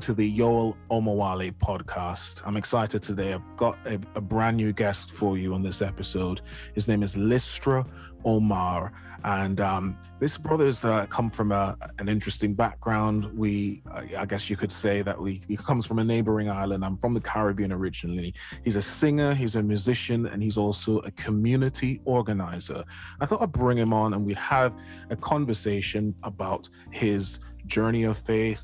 [0.00, 2.40] to the Yoel Omowale podcast.
[2.46, 3.34] I'm excited today.
[3.34, 6.40] I've got a, a brand new guest for you on this episode.
[6.74, 7.84] His name is Lystra
[8.24, 8.92] Omar,
[9.24, 13.36] and um, this brother's uh, come from a, an interesting background.
[13.36, 13.82] We,
[14.16, 16.82] I guess you could say that we he comes from a neighboring island.
[16.82, 18.32] I'm from the Caribbean originally.
[18.64, 22.84] He's a singer, he's a musician, and he's also a community organizer.
[23.20, 24.72] I thought I'd bring him on and we'd have
[25.10, 28.62] a conversation about his journey of faith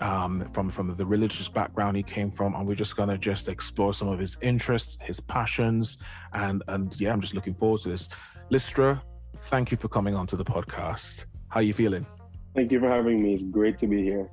[0.00, 3.94] um, from from the religious background he came from, and we're just gonna just explore
[3.94, 5.98] some of his interests, his passions,
[6.32, 8.08] and and yeah, I'm just looking forward to this.
[8.50, 9.02] Lystra,
[9.44, 11.26] thank you for coming on to the podcast.
[11.48, 12.06] How are you feeling?
[12.54, 13.34] Thank you for having me.
[13.34, 14.28] It's great to be here.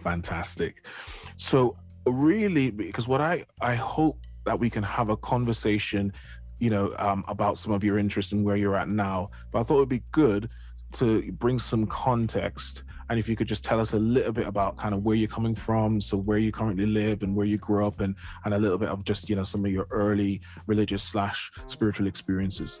[0.00, 0.84] Fantastic.
[1.36, 6.12] So really, because what I I hope that we can have a conversation,
[6.58, 9.30] you know, um, about some of your interests and where you're at now.
[9.52, 10.48] But I thought it'd be good
[10.92, 14.76] to bring some context and if you could just tell us a little bit about
[14.76, 17.86] kind of where you're coming from so where you currently live and where you grew
[17.86, 18.14] up and
[18.44, 22.06] and a little bit of just you know some of your early religious slash spiritual
[22.06, 22.78] experiences.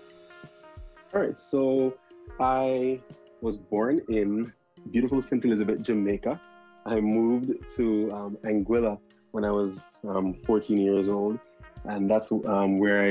[1.14, 1.94] All right so
[2.40, 3.00] i
[3.40, 4.52] was born in
[4.90, 6.40] beautiful st elizabeth jamaica.
[6.86, 8.98] I moved to um, anguilla
[9.32, 11.38] when i was um, 14 years old
[11.84, 13.10] and that's um, where i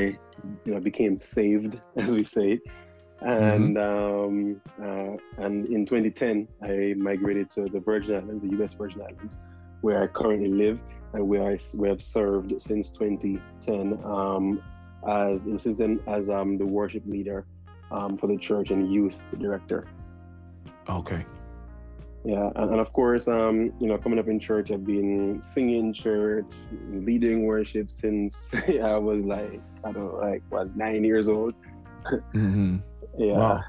[0.65, 2.59] you know became saved as we say
[3.21, 4.27] and mm-hmm.
[4.27, 8.73] um, uh, and in 2010 I migrated to the Virgin Islands, the U.S.
[8.73, 9.37] Virgin Islands,
[9.81, 10.79] where I currently live
[11.13, 14.61] and where I we have served since 2010 um,
[15.07, 17.45] as assistant as um, the worship leader
[17.91, 19.87] um, for the church and youth director.
[20.89, 21.25] Okay.
[22.25, 25.93] Yeah, and, and of course, um, you know, coming up in church, I've been singing
[25.93, 26.45] church,
[26.91, 31.53] leading worship since I was like I don't know, like what nine years old.
[32.33, 32.77] mm-hmm.
[33.17, 33.33] Yeah.
[33.33, 33.63] Wow.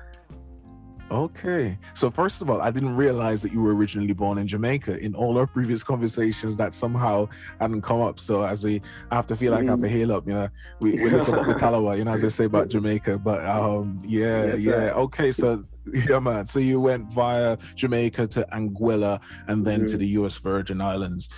[1.11, 1.79] Okay.
[1.95, 4.99] So first of all, I didn't realize that you were originally born in Jamaica.
[4.99, 7.29] In all our previous conversations, that somehow
[7.61, 8.21] hadn't come up.
[8.21, 9.69] So as we I have to feel like mm.
[9.69, 10.49] I have to hail up, you know,
[10.81, 13.19] we, we look about the Talawa, you know, as they say about Jamaica.
[13.19, 14.73] But um yeah, yes, yeah.
[14.73, 14.93] Sir.
[14.93, 15.33] Okay.
[15.33, 15.65] So
[16.09, 16.47] yeah, man.
[16.47, 19.93] So you went via Jamaica to Anguilla and then mm-hmm.
[19.93, 21.31] to the US Virgin Islands.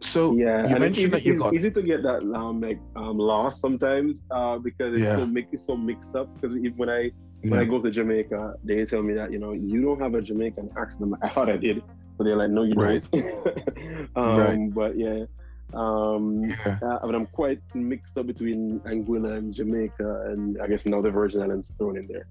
[0.00, 3.60] So yeah, you mentioned that you got easy to get that um, like um, lost
[3.60, 5.16] sometimes uh, because it's yeah.
[5.16, 6.28] so make it so mixed up.
[6.34, 7.10] Because even when I
[7.50, 10.22] when I go to Jamaica, they tell me that you know you don't have a
[10.22, 11.14] Jamaican accent.
[11.22, 11.82] I thought I did,
[12.16, 13.04] but they're like, no, you right.
[13.12, 14.08] don't.
[14.16, 14.74] um, right.
[14.74, 15.24] But yeah,
[15.74, 16.78] um, yeah.
[16.82, 21.10] Uh, but I'm quite mixed up between Anguilla and Jamaica, and I guess now the
[21.10, 22.26] Virgin Islands thrown in there.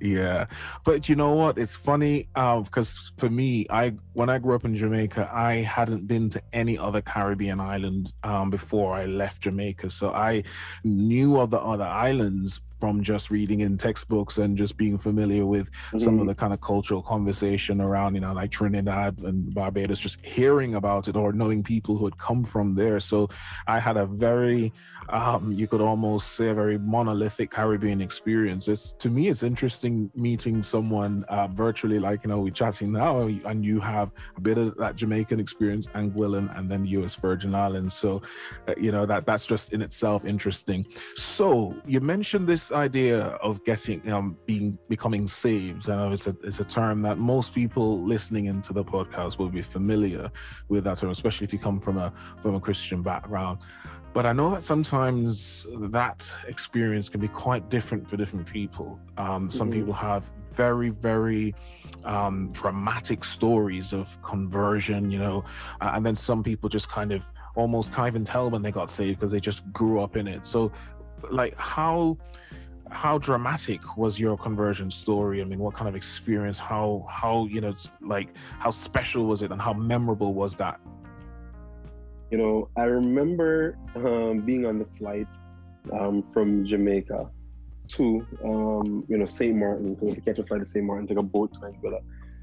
[0.00, 0.46] Yeah,
[0.84, 1.58] but you know what?
[1.58, 6.06] It's funny because uh, for me, I when I grew up in Jamaica, I hadn't
[6.06, 10.44] been to any other Caribbean island um, before I left Jamaica, so I
[10.84, 15.68] knew of the other islands, from just reading in textbooks and just being familiar with
[15.72, 15.98] mm-hmm.
[15.98, 16.28] some of mm-hmm.
[16.28, 21.08] the kind of cultural conversation around, you know, like Trinidad and Barbados, just hearing about
[21.08, 23.00] it or knowing people who had come from there.
[23.00, 23.28] So
[23.66, 24.72] I had a very,
[25.08, 28.68] um, you could almost say, a very monolithic Caribbean experience.
[28.68, 33.22] It's to me, it's interesting meeting someone uh, virtually, like you know, we're chatting now,
[33.22, 37.16] and you have a bit of that Jamaican experience, Anguillan, and then U.S.
[37.16, 37.94] Virgin Islands.
[37.94, 38.22] So,
[38.68, 40.86] uh, you know, that that's just in itself interesting.
[41.16, 46.36] So you mentioned this idea of getting um being becoming saved, I know it's a
[46.44, 50.30] it's a term that most people listening into the podcast will be familiar
[50.68, 52.12] with that term, especially if you come from a
[52.42, 53.58] from a Christian background.
[54.12, 58.98] But I know that sometimes that experience can be quite different for different people.
[59.18, 59.80] Um, some mm-hmm.
[59.80, 61.54] people have very, very
[62.04, 65.44] um, dramatic stories of conversion, you know,
[65.82, 68.88] uh, and then some people just kind of almost can't even tell when they got
[68.88, 70.46] saved because they just grew up in it.
[70.46, 70.72] So,
[71.30, 72.16] like, how
[72.90, 75.40] how dramatic was your conversion story?
[75.40, 76.58] I mean, what kind of experience?
[76.58, 78.28] How how you know like
[78.58, 80.80] how special was it, and how memorable was that?
[82.30, 85.28] You know, I remember um, being on the flight
[85.92, 87.30] um, from Jamaica
[87.88, 91.22] to um, you know Saint Martin to catch a flight to Saint Martin, take a
[91.22, 92.00] boat to Anguilla.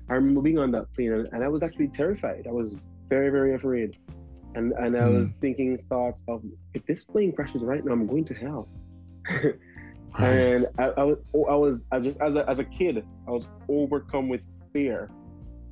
[0.10, 2.46] I remember being on that plane, and I was actually terrified.
[2.48, 2.76] I was
[3.10, 3.92] very very afraid.
[4.56, 5.36] and and I was Mm.
[5.42, 6.44] thinking thoughts of
[6.76, 8.70] if this plane crashes right now, I'm going to hell.
[10.20, 10.28] Right.
[10.30, 11.18] and I, I was
[11.50, 14.42] I was I just as a as a kid, I was overcome with
[14.74, 15.12] fear,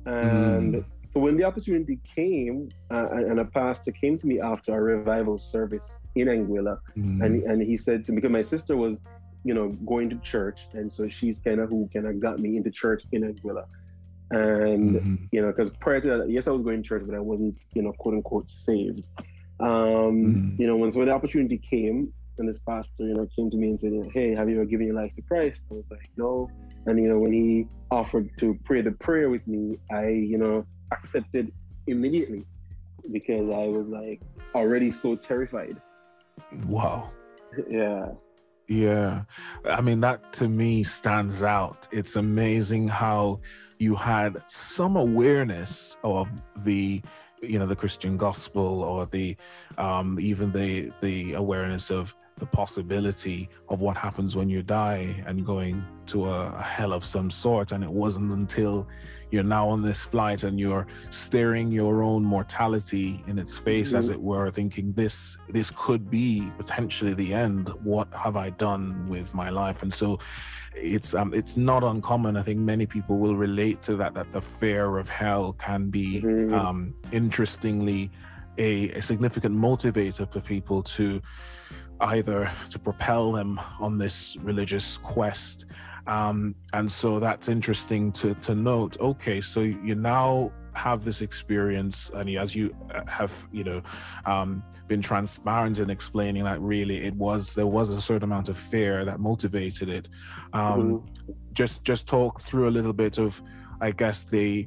[0.06, 0.84] and Mm.
[1.12, 5.38] so when the opportunity came, uh, and a pastor came to me after a revival
[5.38, 7.24] service in Anguilla, Mm.
[7.24, 9.00] and and he said to me because my sister was,
[9.44, 12.56] you know, going to church, and so she's kind of who kind of got me
[12.56, 13.64] into church in Anguilla,
[14.30, 15.28] and Mhm.
[15.30, 17.62] you know, because prior to that, yes, I was going to church, but I wasn't,
[17.74, 19.02] you know, quote unquote saved.
[19.60, 20.58] Um, Mm.
[20.58, 22.12] You know, when so when the opportunity came,
[22.42, 24.86] and this pastor, you know, came to me and said, "Hey, have you ever given
[24.88, 26.50] your life to Christ?" I was like, "No."
[26.86, 30.66] And you know, when he offered to pray the prayer with me, I, you know,
[30.90, 31.52] accepted
[31.86, 32.44] immediately
[33.12, 34.20] because I was like
[34.54, 35.80] already so terrified.
[36.66, 37.10] wow.
[37.70, 38.08] yeah.
[38.68, 39.24] Yeah.
[39.64, 41.88] I mean, that to me stands out.
[41.92, 43.40] It's amazing how
[43.78, 46.28] you had some awareness of
[46.64, 47.02] the
[47.42, 49.36] you know the christian gospel or the
[49.76, 55.44] um even the the awareness of the possibility of what happens when you die and
[55.44, 58.88] going to a, a hell of some sort and it wasn't until
[59.30, 64.08] you're now on this flight and you're staring your own mortality in its face as
[64.10, 64.14] Mhm.
[64.14, 69.32] it were thinking this this could be potentially the end what have i done with
[69.34, 70.18] my life and so
[70.74, 74.40] it's um it's not uncommon i think many people will relate to that that the
[74.42, 76.52] fear of hell can be Mhm.
[76.54, 78.10] um interestingly
[78.58, 81.22] a, a significant motivator for people to
[82.02, 85.66] either to propel them on this religious quest.
[86.06, 88.98] Um, and so that's interesting to to note.
[89.00, 93.82] Okay so you now have this experience and as you uh, have you know
[94.24, 98.58] um, been transparent in explaining that really it was there was a certain amount of
[98.58, 100.08] fear that motivated it.
[100.52, 101.06] Um,
[101.52, 103.42] just just talk through a little bit of
[103.80, 104.66] i guess the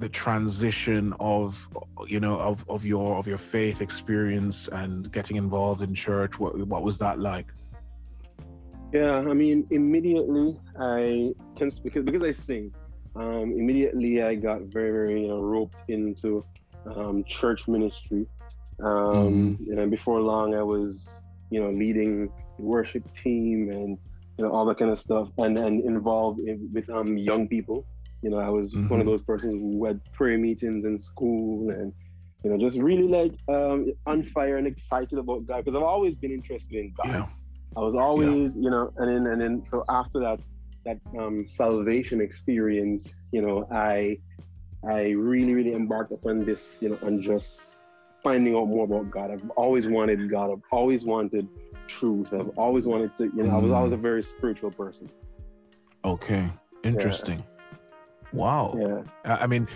[0.00, 1.68] the transition of
[2.06, 6.56] you know of, of your of your faith experience and getting involved in church what
[6.66, 7.46] what was that like
[8.92, 12.74] Yeah, I mean, immediately I can because because I sing.
[13.14, 16.44] Um, immediately I got very very you know, roped into
[16.86, 18.26] um, church ministry.
[18.82, 21.06] Um, And before long, I was
[21.50, 23.98] you know leading worship team and
[24.36, 27.86] you know all that kind of stuff, and and involved in, with um, young people.
[28.22, 29.10] You know, I was one of Mhm.
[29.10, 31.92] those persons who had prayer meetings in school and
[32.44, 36.14] you know just really like um, on fire and excited about God because I've always
[36.14, 37.08] been interested in God.
[37.08, 37.26] yeah
[37.76, 40.40] I was always, you know, and then and then so after that
[40.84, 44.18] that um, salvation experience, you know, I
[44.86, 47.60] I really really embarked upon this, you know, on just
[48.22, 49.30] finding out more about God.
[49.30, 50.50] I've always wanted God.
[50.52, 51.48] I've always wanted
[51.88, 52.32] truth.
[52.32, 53.76] I've always wanted to, you know, I was Mm.
[53.76, 55.08] always a very spiritual person.
[56.04, 56.50] okay
[56.82, 57.42] interesting
[58.32, 59.36] wow Yeah.
[59.44, 59.68] I mean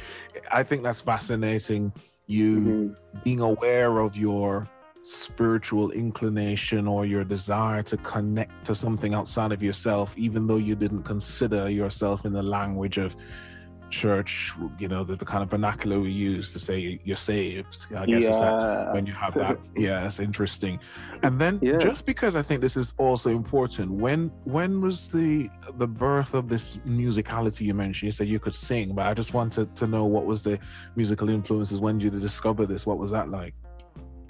[0.53, 1.93] i think that's fascinating
[2.27, 3.23] you Mhm.
[3.25, 4.69] being aware of your
[5.03, 10.75] spiritual inclination or your desire to connect to something outside of yourself, even though you
[10.75, 13.15] didn't consider yourself in the language of
[13.95, 17.73] church, you know, the, the kind of vernacular we use to say you're saved.
[17.97, 18.55] I guess it's that
[18.95, 19.57] when you have that.
[19.77, 20.75] yeah, it's interesting.
[21.23, 21.79] And then Yeah.
[21.89, 24.21] just because I think this is also important, when
[24.57, 25.49] when was the
[25.83, 26.65] the birth of this
[27.03, 28.07] musicality you mentioned?
[28.09, 30.59] You said you could sing, but I just wanted to know what was the
[31.01, 31.77] musical influences.
[31.87, 32.83] When did you discover this?
[32.91, 33.55] What was that like?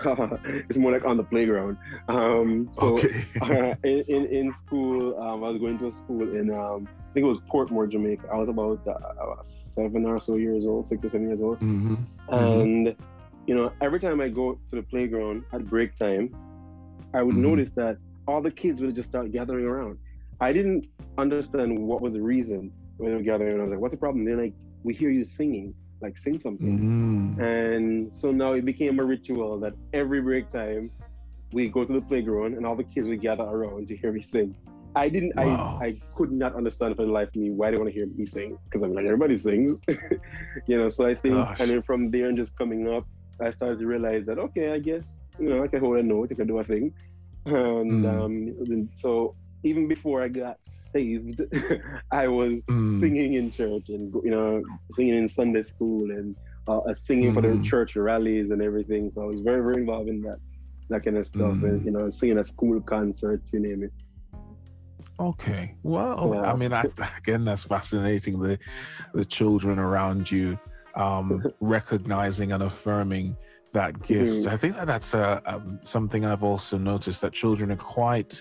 [0.69, 1.77] it's more like on the playground.
[2.09, 3.25] Um, so okay.
[3.41, 7.11] uh, in, in in school, um, I was going to a school in um, I
[7.15, 8.29] think it was Portmore, Jamaica.
[8.33, 9.43] I was about uh,
[9.79, 11.95] seven or so years old, six or seven years old, hmm
[12.31, 12.95] and
[13.47, 16.35] you know, every time I go to the playground at break time,
[17.15, 17.41] I would Mhm.
[17.49, 19.99] notice that all the kids would just start gathering around.
[20.41, 20.87] I didn't
[21.19, 23.61] understand what was the reason when they were gathering.
[23.61, 25.75] I was like, "What's the problem?" They're like, "We hear you singing.
[26.05, 27.41] Like, sing something." Mm.
[27.51, 30.85] And so now it became a ritual that every break time
[31.53, 34.23] we go to the playground and all the kids would gather around to hear me
[34.23, 34.55] sing.
[34.97, 35.79] I didn't, Wow.
[35.81, 38.07] I, I could not understand for the life of me why they want to hear
[38.21, 39.79] me sing because I'm like, everybody sings,
[40.69, 40.89] you know.
[40.89, 41.61] So I think, Gosh.
[41.61, 43.05] and then from there and just coming up,
[43.43, 45.05] I started to realize that, okay, I guess,
[45.41, 46.93] you know, I can hold a note, I can do a thing.
[47.47, 48.25] And Mm.
[48.25, 49.35] um, so
[49.65, 50.57] even before I got
[50.99, 51.43] saved,
[52.11, 53.01] I was Mm.
[53.01, 54.63] singing in church and you know
[54.95, 56.35] singing in Sunday school and
[56.69, 57.65] uh, uh, singing for the Mhm.
[57.65, 59.11] church rallies and everything.
[59.11, 60.39] So I was very very involved in that
[60.91, 61.63] that kind of stuff Mhm.
[61.69, 63.93] and you know singing at school concerts, you name it.
[65.21, 65.75] Okay.
[65.83, 66.53] Well, Yeah.
[66.53, 66.85] I mean, I,
[67.19, 68.41] again, that's fascinating.
[68.41, 68.59] The
[69.13, 70.59] the children around you
[70.95, 73.37] um, recognizing and affirming
[73.73, 74.47] that gift.
[74.47, 74.53] Mhm.
[74.53, 78.41] I think that that's a, um, something I've also noticed that children are quite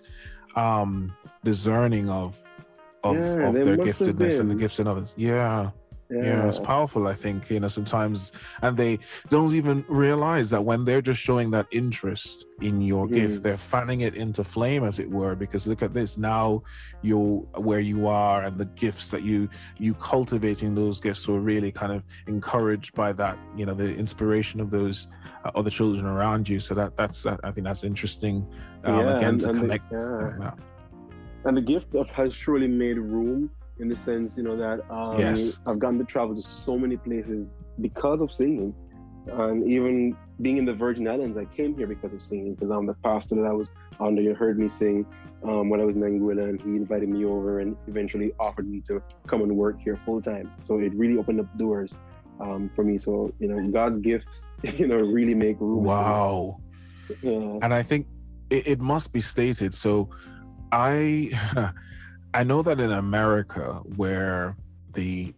[0.56, 2.40] um, discerning of
[3.04, 5.14] of, Yeah, of their giftedness and the gifts in others.
[5.18, 5.72] Yeah.
[6.14, 10.64] You know, it's powerful, I think, you know, sometimes, and they don't even realize that
[10.64, 13.14] when they're just showing that interest in your Mhm.
[13.14, 16.62] gift, they're fanning it into flame, as it were, because look at this now,
[17.02, 21.72] you're where you are, and the gifts that you, you cultivating those gifts were really
[21.72, 25.08] kind of encouraged by that, you know, the inspiration of those
[25.46, 26.60] uh, other children around you.
[26.60, 28.46] So that, that's, that, I think that's interesting,
[28.84, 29.92] um, Yeah, again, and- to and connect.
[29.92, 30.32] yeah.
[30.40, 30.52] yeah.
[31.46, 33.50] and the gift of has surely made room
[33.80, 35.54] in the sense you know that um, Yes.
[35.66, 37.50] i've gotten to travel to so many places
[37.82, 38.74] because of singing
[39.28, 42.86] and even being in the virgin islands i came here because of singing because i'm
[42.86, 45.06] the pastor that i was under you heard me sing
[45.44, 48.82] um, when i was in anguilla and he invited me over and eventually offered me
[48.88, 51.94] to come and work here full time so it really opened up doors
[52.40, 55.84] um, for me so you know god's gifts you know really make room.
[55.84, 56.60] Wow.
[57.22, 58.08] yeah and I think
[58.50, 59.74] it, it must be stated.
[59.74, 60.10] So,
[60.72, 61.32] I
[62.36, 64.56] I know that in America, where
[64.94, 65.34] the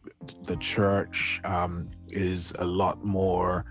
[0.45, 3.65] the church um, is a lot more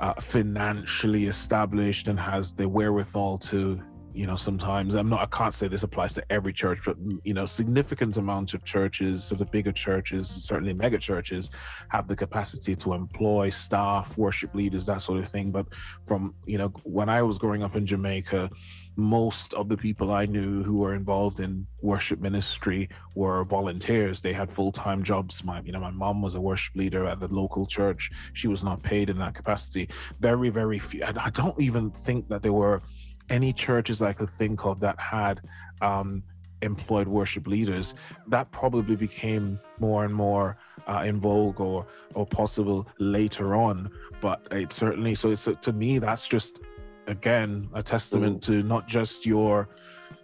[0.00, 3.82] uh, financially established and has the wherewithal to
[4.14, 7.18] you know sometimes i'm not i can't say this applies to every church but mm,
[7.24, 11.50] you know significant amount of churches of the bigger churches certainly mega churches
[11.88, 15.50] have the capacity to employ staff worship leaders that sort of thing.
[15.50, 15.66] But
[16.06, 18.50] from you know when i was growing up in jamaica
[18.96, 24.20] most of the people i knew who were involved in worship ministry were volunteers.
[24.20, 25.44] They had full-time jobs.
[25.44, 28.10] My you know my mom was a worship leader at the local church.
[28.32, 29.88] She was not paid in that capacity.
[30.20, 32.82] Very very few I don't even think that there were
[33.30, 35.40] any churches i could think of that had
[35.80, 36.22] um
[36.62, 37.94] employed worship leaders
[38.28, 43.90] that probably became more and more uh, in vogue or or possible later on.
[44.20, 46.60] But it certainly so it's to me that's just
[47.06, 49.68] again a testament to not just your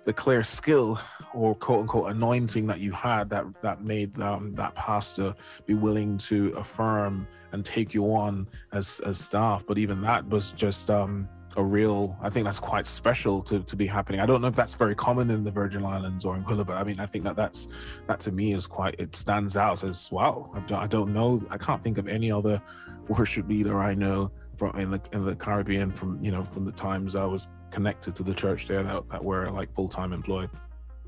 [0.05, 0.99] the clear skill
[1.35, 5.35] or quote unquote anointing that you had that that made um, that pastor
[5.67, 9.65] be willing to affirm and take you on as as staff.
[9.67, 11.29] But even that was just um
[11.59, 14.21] a real i think that's quite special to, to be happening.
[14.21, 16.85] I don't know if that's very common in the virgin islands or in but i
[16.85, 17.69] mean i think that that's
[18.07, 21.43] that to me is quite it stands out as wow I don't, I don't know
[21.51, 22.63] i can't think of any other
[23.09, 26.73] worship leader i know from in the in the caribbean from you know from the
[26.73, 30.51] times i was connected to the church there that, that were like full-time employed.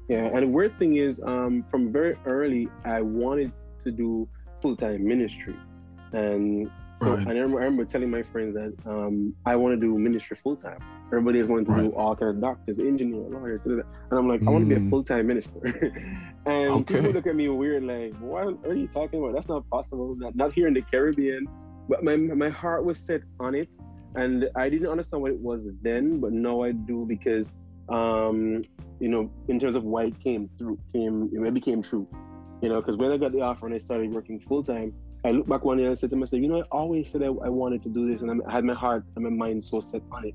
[0.09, 3.52] Yeah, and the weird thing is, um, from very early, I wanted
[3.85, 4.28] to do
[4.61, 5.57] full time ministry,
[6.12, 6.71] and
[7.02, 7.26] so Right.
[7.26, 10.37] and I remember, I remember telling my friends that um, I want to do ministry
[10.42, 10.78] full time.
[11.12, 14.50] Everybody is wanting to do all kinds of doctors, engineer, lawyers, and I'm like, I
[14.50, 14.90] want to be a Mm.
[14.90, 15.61] full time minister.
[16.47, 16.95] and Okay.
[16.95, 19.35] people look at me weird, like, what are you talking about?
[19.35, 20.14] That's not possible.
[20.16, 21.47] Not, not here in the Caribbean.
[21.88, 23.69] But my my heart was set on it,
[24.14, 27.49] and I didn't understand what it was then, but now I do because
[27.88, 28.62] um,
[29.00, 32.07] you know, in terms of why it came through, came it became true.
[32.62, 34.92] You know, because when I got the offer and I started working full time,
[35.24, 37.22] I look back one day and I said to myself, you know, I always said
[37.22, 39.80] I, I wanted to do this, and I had my heart and my mind so
[39.80, 40.34] set on it.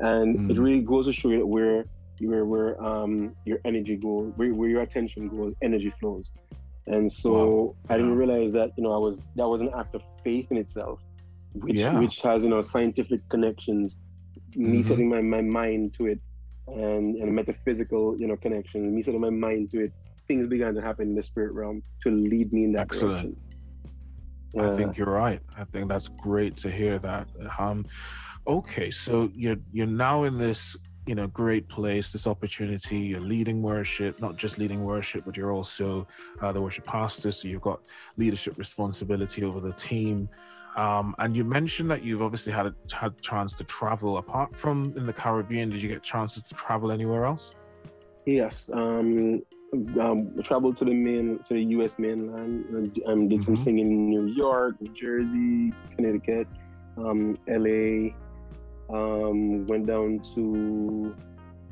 [0.00, 0.58] And it Mm.
[0.58, 1.86] really goes to show you where
[2.20, 6.32] where where um your energy goes, where, where your attention goes, energy flows.
[6.86, 7.76] And so Wow.
[7.88, 10.56] I didn't realize that you know I was that was an act of faith in
[10.56, 11.00] itself,
[11.52, 11.98] which Yeah.
[12.00, 13.96] which has you know scientific connections,
[14.54, 14.86] me Mhm.
[14.88, 16.20] setting my, my mind to it,
[16.66, 19.92] and and metaphysical you know connection, me setting my mind to it.
[20.28, 23.12] Things began to happen in the spirit realm to lead me in that Excellent.
[23.12, 23.36] direction.
[24.58, 25.40] I think you're right.
[25.56, 27.28] I think that's great to hear that.
[27.58, 27.86] Um,
[28.46, 30.76] okay, so you're you're now in this
[31.06, 32.98] you know great place, this opportunity.
[32.98, 36.06] You're leading worship, not just leading worship, but you're also
[36.40, 37.32] uh, the worship pastor.
[37.32, 37.80] So you've got
[38.16, 40.28] leadership responsibility over the team.
[40.76, 44.18] Um, and you mentioned that you've obviously had a had chance to travel.
[44.18, 47.54] Apart from in the Caribbean, did you get chances to travel anywhere else?
[48.26, 49.42] Yes, um,
[49.72, 51.96] um, traveled to the main to the U.S.
[51.98, 53.64] mainland and um, did some Mhm.
[53.64, 56.46] singing in New York, New Jersey, Connecticut,
[56.96, 58.14] um, L.A.
[58.88, 61.14] Um, went down to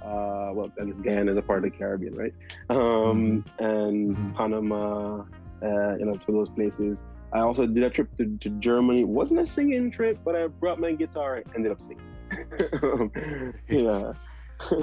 [0.05, 2.35] uh, well, I guess Guyana is a part of the Caribbean, right?
[2.69, 4.35] Um, and Mhm.
[4.37, 5.25] Panama,
[5.63, 7.01] uh, you know, to those places.
[7.33, 9.01] I also did a trip to, to Germany.
[9.01, 12.01] It wasn't a singing trip, but I brought my guitar and ended up singing.
[13.69, 14.13] yeah.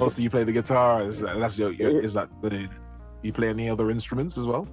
[0.00, 1.02] Also, you play the guitar.
[1.02, 2.68] Is that, that's your, your is that the
[3.22, 4.68] you play any other instruments as well?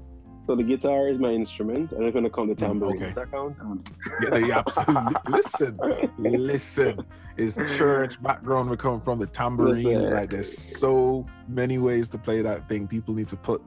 [0.47, 2.95] So the guitar is my instrument, and I'm gonna count the Mm, tambourine.
[2.95, 3.05] okay.
[3.05, 3.55] Does that count?
[3.61, 3.83] Um,
[4.23, 5.79] Yeah, they absolutely listen.
[6.17, 7.05] Listen,
[7.37, 9.83] is church background we come from the tambourine.
[9.83, 10.09] Listen.
[10.11, 12.87] Like there's so many ways to play that thing.
[12.87, 13.61] People need to put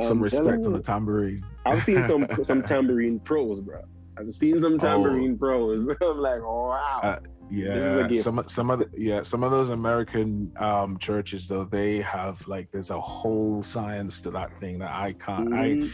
[0.00, 1.44] some I'm respect on the tambourine.
[1.66, 3.82] I've seen some some tambourine pros, bro.
[4.28, 4.78] I've seen some Oh.
[4.78, 5.88] tambourine pros.
[6.00, 7.00] I'm like, wow.
[7.02, 7.18] Uh,
[7.50, 12.46] Yeah, some some of the, yeah some of those American um churches though they have
[12.48, 15.90] like there's a whole science to that thing that I can't I Mhm.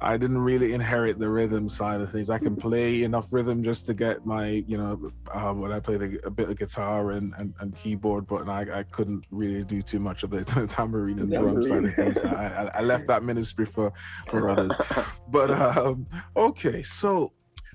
[0.00, 2.28] I didn't really inherit the rhythm side of things.
[2.28, 5.96] I can play enough rhythm just to get my, you know, um, when I play
[5.96, 9.80] the, a bit of guitar and, and, and keyboard, but I, I couldn't really do
[9.80, 12.18] too much of the, the tambourine and drum side of things.
[12.18, 13.92] I, I, left that ministry for
[14.28, 14.72] for others.
[15.30, 16.06] But um,
[16.36, 17.32] okay, so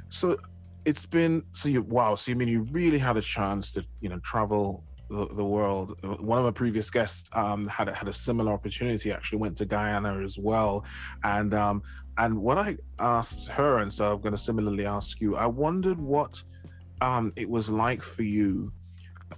[0.09, 0.37] so
[0.85, 2.15] it's been so you wow.
[2.15, 5.97] So you mean you really had a chance to you know travel the, the world.
[6.19, 9.11] One of my previous guests um, had had a similar opportunity.
[9.11, 10.83] Actually, went to Guyana as well,
[11.23, 11.83] and um,
[12.17, 15.35] and what I asked her, and so I'm going to similarly ask you.
[15.35, 16.41] I wondered what
[17.01, 18.71] um, it was like for you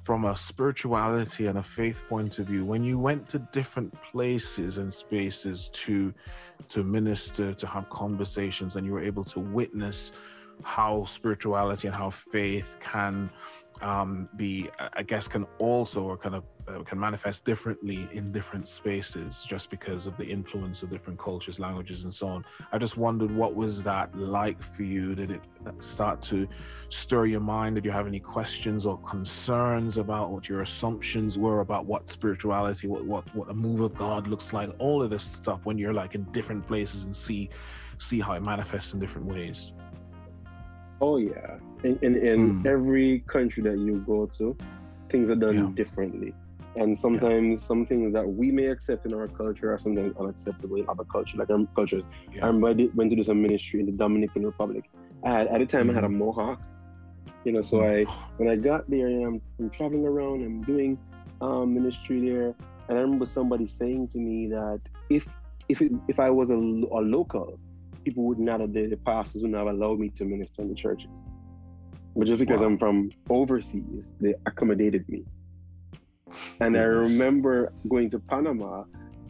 [0.04, 4.78] from a spirituality and a faith point of view when you went to different places
[4.78, 6.14] and spaces to
[6.70, 10.12] to minister to have conversations and you were able to witness
[10.64, 13.30] how spirituality and how faith can
[13.82, 18.68] um, be, I guess, can also or kind of uh, can manifest differently in different
[18.68, 22.46] spaces just because of the influence of different cultures, languages, and so on.
[22.72, 25.16] I just wondered what was that like for you?
[25.16, 25.42] Did it
[25.80, 26.48] start to
[26.90, 27.76] stir your mind?
[27.76, 32.88] Did you have any questions or concerns about what your assumptions were about what spirituality,
[32.88, 34.70] what what what a move of God looks like?
[34.78, 37.50] All of this stuff when you're like in different places and see
[37.98, 39.72] see how it manifests in different ways.
[41.02, 42.66] Oh yeah, in in, in mm.
[42.66, 44.56] every country that you go to,
[45.10, 45.70] things are done yeah.
[45.74, 46.34] differently,
[46.76, 47.68] and sometimes yeah.
[47.68, 51.40] some things that we may accept in our culture are sometimes unacceptable in other cultures,
[51.40, 52.04] like our cultures.
[52.32, 52.44] Yeah.
[52.44, 54.90] I remember I went to do some ministry in the Dominican Republic.
[55.24, 55.92] I had, at the time mm.
[55.92, 56.20] I had a hmm.
[56.20, 56.62] mohawk,
[57.46, 57.62] you know.
[57.62, 58.08] So mm.
[58.08, 61.00] I when I got there, I'm, I'm traveling around, I'm doing
[61.42, 62.54] um, ministry there,
[62.88, 65.28] and I remember somebody saying to me that if
[65.68, 67.60] if it, if I was a, a local,
[68.04, 70.76] people would not have, the, pastors would not have allowed me to minister in the
[70.76, 71.10] churches.
[72.16, 72.68] But just because wow.
[72.68, 75.24] I'm from overseas, they accommodated me.
[76.60, 78.84] And I remember going to Panama,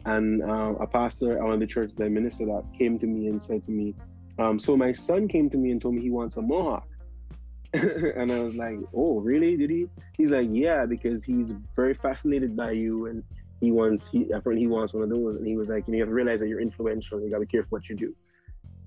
[0.04, 3.28] and um, a pastor at one of the churches I ministered at came to me
[3.28, 3.94] and said to me,
[4.38, 6.88] um, "So my son came to me and told me he wants a mohawk."
[7.72, 9.56] and I was like, "Oh, really?
[9.56, 13.22] Did he?" He's like, "Yeah, because he's very fascinated by you, and
[13.60, 15.96] he wants he apparently he wants one of those." And he was like, "You, know,
[15.96, 17.20] you have to realize that you're influential.
[17.20, 18.14] You got to be careful what you do."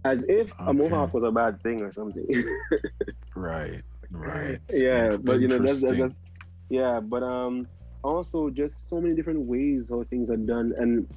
[0.06, 0.63] As if okay.
[0.68, 2.26] a mohawk was a bad thing or something.
[3.36, 4.60] right, right.
[4.72, 6.13] Yeah, but you know that's, that's, that's
[6.70, 7.68] yeah, but um
[8.04, 11.08] also just so many different ways how things are done, and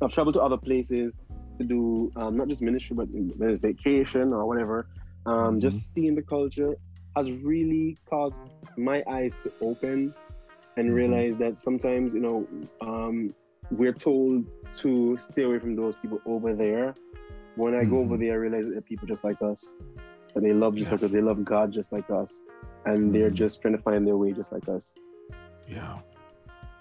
[0.00, 1.14] I've traveled to other places
[1.58, 3.08] to do um, not just ministry, but
[3.38, 4.88] there's vacation or whatever.
[5.26, 5.60] Um, mm-hmm.
[5.60, 6.74] Just seeing the culture
[7.16, 8.38] has really caused
[8.76, 10.14] my eyes to open
[10.76, 10.94] and mm-hmm.
[10.94, 12.48] realize that sometimes you know
[12.80, 13.34] um,
[13.70, 14.46] we're told
[14.78, 16.94] to stay away from those people over there
[17.56, 17.90] when I mm-hmm.
[17.90, 18.24] go over mm-hmm.
[18.24, 19.64] there, I realize that people just like us,
[20.34, 20.92] that they love just yeah.
[20.92, 22.32] like us, they love God just like us,
[22.86, 23.12] and mm-hmm.
[23.12, 24.92] they're just trying to find their way just like us.
[25.68, 25.98] Yeah,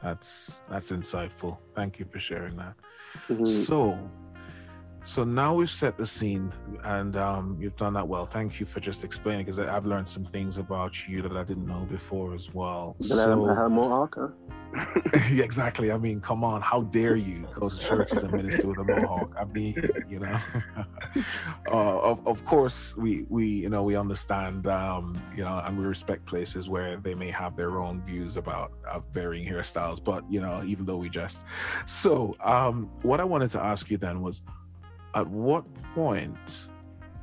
[0.02, 1.58] that's that's insightful.
[1.76, 2.76] Thank you for sharing that.
[3.30, 3.64] Mm-hmm.
[3.64, 3.98] So,
[5.06, 6.52] so now we've set the scene,
[6.84, 8.26] and um, you've done that well.
[8.26, 11.68] Thank you for just explaining because I've learned some things about you that I didn't
[11.68, 12.96] know before as well.
[13.00, 14.18] Then so, I have mohawk.
[15.14, 15.20] Huh?
[15.32, 15.92] yeah, exactly.
[15.92, 18.84] I mean, come on, how dare you go to church as a minister with a
[18.84, 19.32] mohawk?
[19.40, 19.76] I mean,
[20.10, 20.40] you know.
[21.72, 25.86] uh, of, of course, we we you know we understand, um, you know, and we
[25.86, 30.04] respect places where they may have their own views about uh, varying hairstyles.
[30.04, 31.44] But you know, even though we just
[31.86, 34.42] so, um, what I wanted to ask you then was
[35.16, 36.68] at what point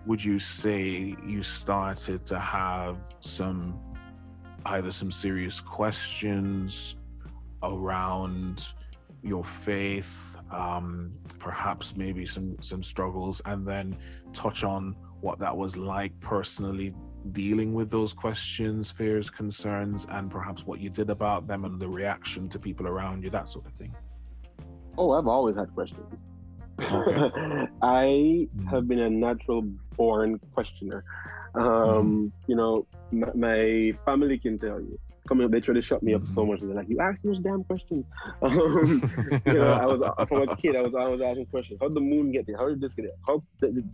[0.06, 3.78] would you say you started to have some
[4.66, 6.96] either some serious questions
[7.62, 8.68] around
[9.22, 13.96] your faith um, perhaps maybe some some struggles and then
[14.32, 16.94] touch on what that was like personally
[17.32, 21.88] dealing with those questions fears concerns and perhaps what you did about them and the
[21.88, 23.94] reaction to people around you that sort of thing?
[24.96, 26.29] Oh i've always had questions
[27.82, 29.62] I have been a natural
[29.96, 31.04] born questioner.
[31.54, 32.32] Um, mm.
[32.46, 34.98] You know, my, my, family can tell you.
[35.28, 36.50] Coming up, they try to shut me up so hmm.
[36.50, 36.60] much.
[36.60, 38.04] They're like, "You ask those damn questions."
[38.42, 40.74] Um, you know, I was from a kid.
[40.74, 41.78] I was always asking questions.
[41.80, 42.56] How did the moon get there?
[42.56, 43.12] How did this get there?
[43.26, 43.42] How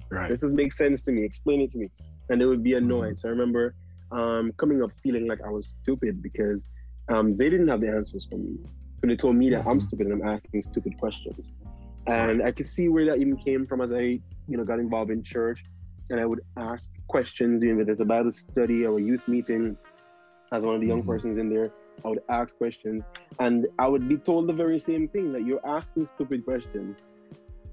[0.08, 0.30] right.
[0.30, 1.24] this does make sense to me?
[1.24, 1.90] Explain it to me.
[2.30, 3.16] And they would be annoyed.
[3.16, 3.20] Mm.
[3.20, 3.74] So I remember
[4.12, 6.64] um, coming up feeling like I was stupid because
[7.08, 8.56] um, they didn't have the answers for me.
[9.00, 11.52] So they told me that I'm stupid and I'm asking stupid questions.
[12.06, 15.10] And I could see where that even came from as I, you know, got involved
[15.10, 15.62] in church
[16.10, 19.76] and I would ask questions, you know, there's a Bible study or a youth meeting
[20.52, 21.10] as one of the young mm-hmm.
[21.10, 21.72] persons in there.
[22.04, 23.02] I would ask questions
[23.40, 26.98] and I would be told the very same thing that you're asking stupid questions.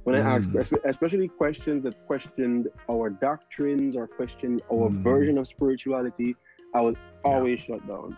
[0.04, 0.26] When mm.
[0.26, 5.02] I asked, especially questions that questioned our doctrines or questioned our mm.
[5.02, 6.36] version of spirituality,
[6.74, 7.32] I was yeah.
[7.32, 8.18] always shut down.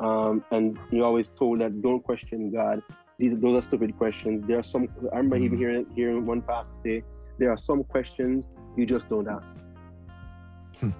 [0.00, 2.82] Um, and you always told that don't question God
[3.18, 4.42] these those are stupid questions.
[4.42, 4.88] There are some.
[5.12, 5.60] I remember even mm.
[5.60, 7.02] hearing hearing one pastor say,
[7.38, 8.46] there are some questions
[8.76, 9.46] you just don't ask.
[10.80, 10.90] Hmm.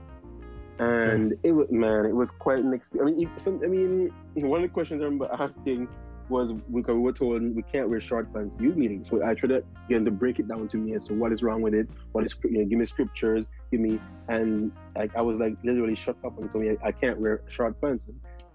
[0.79, 3.13] And it was man, it was quite an experience.
[3.13, 5.89] I mean, some, I mean, one of the questions I remember asking
[6.29, 9.09] was because we were told we can't wear short pants youth meetings.
[9.11, 11.33] So I tried to get them to break it down to me as to what
[11.33, 15.09] is wrong with it, what is you know, give me scriptures, give me and I,
[15.17, 18.07] I was like literally shut up and told me I, I can't wear short pants.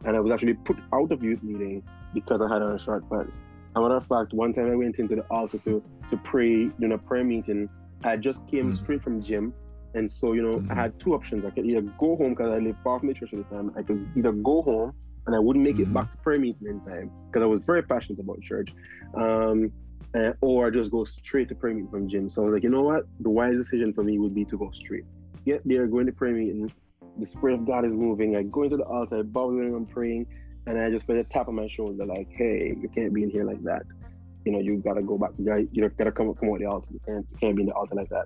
[0.06, 3.40] And I was actually put out of youth meeting because I had on short pants.
[3.76, 6.66] As a matter of fact, one time I went into the altar to to pray
[6.80, 7.70] during a prayer meeting.
[8.04, 8.78] I just came Mm.
[8.78, 9.54] straight from gym.
[9.94, 10.72] And so, you know, Mhm.
[10.72, 11.46] I had two options.
[11.46, 13.72] I could either go home because I live far from the church at the time.
[13.76, 14.92] I could either go home
[15.28, 15.82] and I wouldn't make Mhm.
[15.82, 18.70] it back to prayer meeting in time because I was very passionate about church.
[19.14, 19.72] Um,
[20.16, 22.28] uh, or just go straight to prayer meeting from gym.
[22.30, 23.06] So I was like, you know what?
[23.20, 25.06] The wise decision for me would be to go straight.
[25.46, 26.72] Get there, go into prayer meeting.
[27.20, 28.36] The Spirit of God is moving.
[28.36, 30.26] I go into the altar, I bow down, I'm praying,
[30.66, 33.30] and I just put a tap on my shoulder, like, hey, you can't be in
[33.30, 33.84] here like that.
[34.46, 35.32] You know, you gotta go back.
[35.38, 36.90] You gotta, you gotta come come out the altar.
[36.92, 38.26] You can't, you can't be in the altar like that.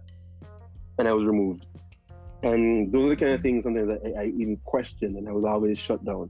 [0.97, 1.65] And I was removed.
[2.43, 5.31] And those are the kind of things sometimes that I, I even questioned, and I
[5.31, 6.29] was always shut down.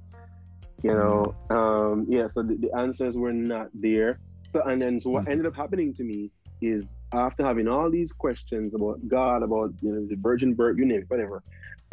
[0.84, 2.28] You know, um, yeah.
[2.30, 4.20] So the, the answers were not there.
[4.56, 5.32] So and then so what Mhm.
[5.32, 9.92] ended up happening to me is after having all these questions about God, about you
[9.92, 11.44] know the virgin birth, you name it, whatever,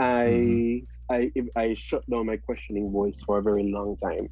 [0.01, 4.29] I I I shut down my questioning voice for a very long time,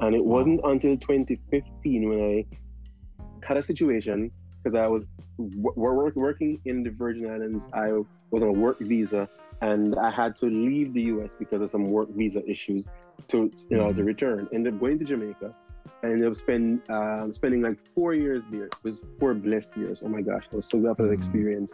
[0.00, 4.30] and it wasn't until 2015 when I had a situation
[4.62, 5.04] because I was
[5.38, 7.66] w- work, working in the Virgin Islands.
[7.72, 7.92] I
[8.30, 9.28] was on a work visa,
[9.62, 11.34] and I had to leave the U.S.
[11.38, 12.86] because of some work visa issues
[13.28, 14.06] to you know to Mhm.
[14.06, 14.48] return.
[14.52, 15.54] Ended up going to Jamaica.
[16.02, 18.66] And I ended up spend, um, spending like four years there.
[18.66, 20.00] It was four blessed years.
[20.02, 21.14] Oh my gosh, I was so glad for that Mhm.
[21.14, 21.72] experience.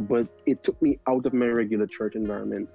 [0.00, 2.68] But it took me out of my regular church environment,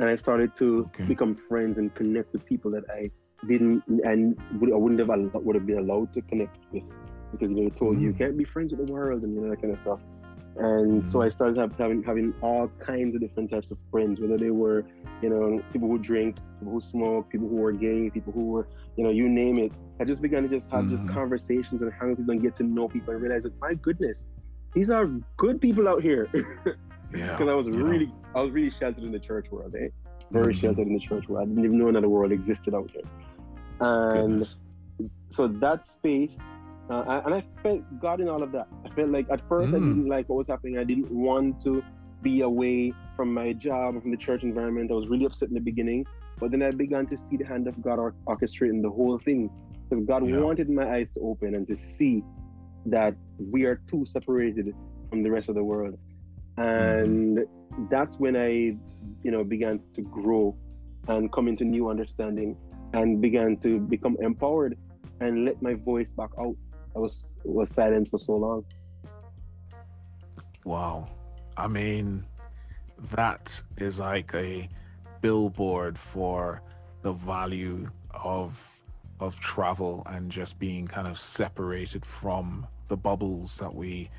[0.00, 1.04] and I started to Okay.
[1.06, 3.10] become friends and connect with people that I
[3.46, 6.82] didn't and would, I wouldn't have would have been allowed to connect with
[7.32, 8.18] because you know they told you you Mm.
[8.18, 10.00] can't be friends with the world and you know that kind of stuff.
[10.56, 11.22] And so Mhm.
[11.22, 14.84] I started having having all kinds of different types of friends, whether they were
[15.22, 18.68] you know people who drink, people who smoke, people who were gay, people who were
[18.96, 19.72] you know you name it.
[20.00, 21.08] I just began to just have just Mhm.
[21.08, 24.24] conversations and hang with people and get to know people and realize that my goodness,
[24.74, 25.06] these are
[25.36, 26.28] good people out here.
[27.14, 27.32] Yeah.
[27.36, 27.76] because I was know.
[27.76, 29.88] really, I was really sheltered in the church world, eh?
[30.30, 30.60] Very Mhm.
[30.60, 31.42] sheltered in the church world.
[31.46, 33.02] I didn't even know another world existed out here.
[33.80, 34.56] And Goodness.
[35.30, 36.34] so that space,
[36.88, 38.66] uh, and I felt God in all of that.
[38.86, 39.88] I felt like at first I Mm.
[39.88, 40.78] didn't like what was happening.
[40.78, 41.82] I didn't want to
[42.22, 44.90] be away from my job, from the church environment.
[44.90, 46.06] I was really upset in the beginning,
[46.40, 49.50] but then I began to see the hand of God orchestrating the whole thing
[49.90, 50.38] because God Yeah.
[50.40, 52.24] wanted my eyes to open and to see
[52.86, 54.74] that we are too separated
[55.08, 55.98] from the rest of the world.
[56.56, 57.40] And
[57.90, 58.76] that's when I,
[59.22, 60.56] you know, began to grow
[61.08, 62.56] and come into new understanding
[62.92, 64.76] and began to become empowered
[65.20, 66.56] and let my voice back out.
[66.94, 68.64] I was was silenced for so long.
[70.64, 71.08] Wow.
[71.56, 72.24] I mean,
[73.12, 74.68] that is like a
[75.20, 76.62] billboard for
[77.02, 78.60] the value of
[79.20, 84.10] of travel and just being kind of separated from the bubbles that we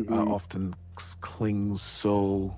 [0.00, 0.30] uh, Mhm.
[0.30, 2.54] often c- cling so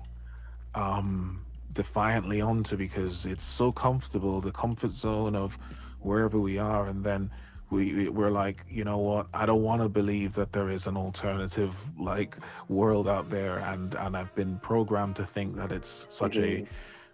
[0.75, 5.57] um, defiantly onto because it's so comfortable, the comfort zone of
[6.01, 7.31] wherever we are, and then
[7.69, 9.27] we we- we're like, you know what?
[9.33, 12.35] I don't want to believe that there is an alternative like
[12.67, 16.43] world out there, and and I've been programmed to think that it's such Mhm.
[16.43, 16.67] a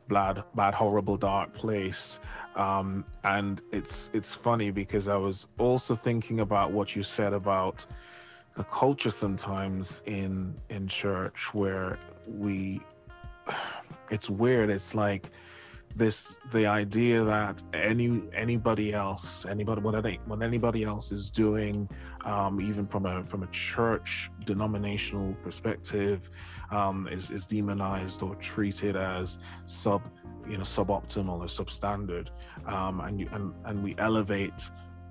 [0.08, 2.20] bad, bad, horrible, dark place.
[2.56, 7.86] Um, and it's it's funny because I was also thinking about what you said about
[8.56, 12.82] the culture sometimes in in church where we
[14.10, 14.70] it's weird.
[14.70, 15.32] It's like
[15.96, 21.88] this the idea that any anybody else anybody what any, what anybody else is doing
[22.26, 26.30] um, even from a from a church denominational perspective
[26.72, 30.02] um, is is demonized or treated as sub
[30.48, 32.30] you know suboptimal or substandard.
[32.66, 34.70] Um, and you, and and we elevate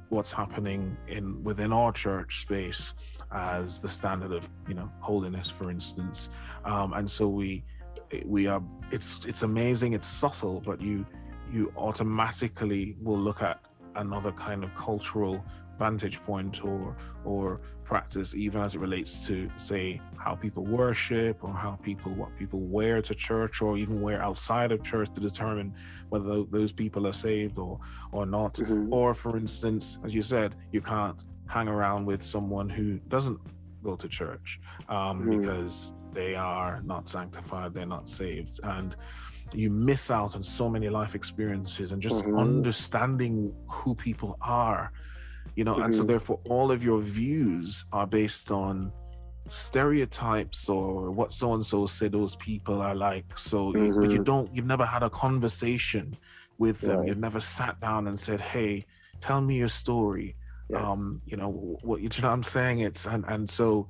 [0.09, 2.95] what's happening in within our church space
[3.33, 6.29] as the standard of you know holiness for instance
[6.65, 7.65] um, and so we
[8.27, 11.05] we are it's it's amazing it's subtle but you
[11.51, 13.61] you automatically will look at
[13.97, 15.45] another kind of cultural
[15.79, 21.53] vantage point or or practice even as it relates to say how people worship or
[21.53, 25.75] how people what people wear to church or even wear outside of church to determine
[26.09, 27.79] whether those people are saved or
[28.13, 28.89] or not Mhm.
[28.91, 33.39] or for instance as you said you can't hang around with someone who doesn't
[33.83, 35.29] go to church um, Mhm.
[35.29, 38.97] because they are not sanctified they're not saved and
[39.53, 42.39] you miss out on so many life experiences and just Mhm.
[42.39, 44.93] understanding who people are
[45.55, 46.09] you know and so Mhm.
[46.09, 48.93] therefore all of your views are based on
[49.49, 53.39] stereotypes or what so and so say those people are like.
[53.39, 54.25] So, you, but you Mhm.
[54.25, 56.17] don't, you've never had a conversation
[56.59, 56.99] with them.
[57.01, 57.09] Right.
[57.09, 58.87] You've never sat down and said, "Hey,
[59.21, 60.37] tell me your story."
[60.75, 60.83] Yes.
[60.83, 62.29] Um, you know what you know.
[62.29, 63.89] What I'm saying it's and and so,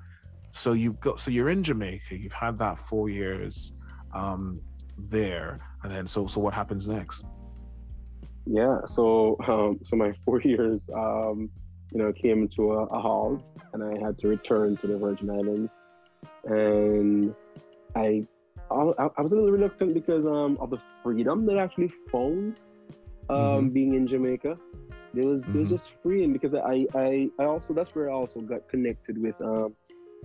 [0.51, 2.15] so you've got so you're in Jamaica.
[2.17, 3.73] You've had that four years
[4.13, 4.61] um,
[4.99, 7.25] there, and then so so what happens next?
[8.47, 11.49] Yeah, so um, so my four years, um,
[11.91, 15.31] you know, came to a, a halt, and I had to return to the Virgin
[15.31, 15.73] Islands,
[16.45, 17.35] and
[17.97, 18.27] I,
[18.71, 22.61] I, I was a little reluctant because um, of the freedom that I actually found
[23.31, 24.59] um, being in Jamaica.
[25.17, 28.41] It was it was just freeing because I, I I also that's where I also
[28.41, 29.75] got connected with um,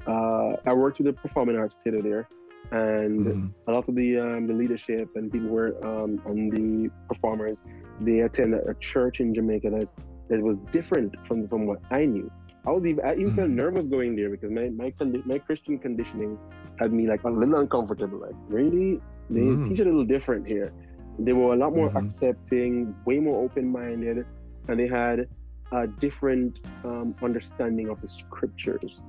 [0.08, 2.28] uh, I worked with the performing arts theater there,
[2.72, 3.52] and Mhm.
[3.68, 7.60] a lot of the um, the leadership and people were um, and the performers
[8.02, 9.94] they attend a church in Jamaica that's
[10.30, 12.32] that was different from from what I knew.
[12.66, 13.56] I was even I even felt Mhm.
[13.64, 16.38] nervous going there because my my condi- my Christian conditioning
[16.80, 18.20] had me like a little uncomfortable.
[18.20, 19.00] Like really,
[19.30, 19.68] they Mm.
[19.68, 20.72] teach a little different here.
[21.20, 21.98] They were a lot more Mhm.
[21.98, 24.26] accepting, way more open minded,
[24.70, 25.28] and they had
[25.74, 29.04] a different um, understanding of the scriptures.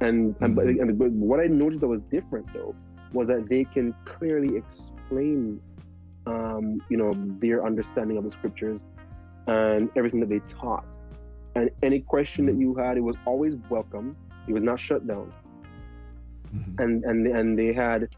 [0.00, 0.80] And and, Mhm.
[0.82, 2.74] and but what I noticed that was different though
[3.12, 5.60] was that they can clearly explain,
[6.26, 8.80] um, you know, their understanding of the scriptures
[9.46, 10.86] and everything that they taught.
[11.54, 14.16] And any question that you had, it was always welcome.
[14.48, 15.32] It was not shut down,
[16.54, 16.80] Mhm.
[16.82, 18.08] and and and they had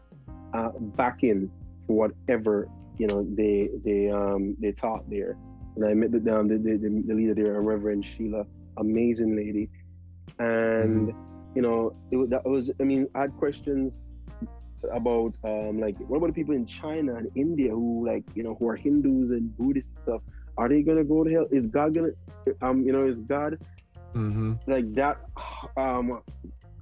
[0.53, 1.51] uh, back in
[1.87, 5.37] for whatever you know they they um they taught there.
[5.79, 8.43] And I met the um, the, the, the leader there, Reverend Sheila,
[8.77, 9.69] amazing lady,
[10.39, 11.09] and
[11.55, 13.97] you know it, was- that was I mean I had questions
[14.93, 18.55] about um like what about the people in China and India who like you know
[18.59, 20.21] who are Hindus and Buddhists and stuff
[20.57, 22.09] are they gonna go to hell is God gonna
[22.61, 23.57] um you know is God
[24.15, 24.59] Mhm.
[24.67, 25.17] like that
[25.77, 26.21] um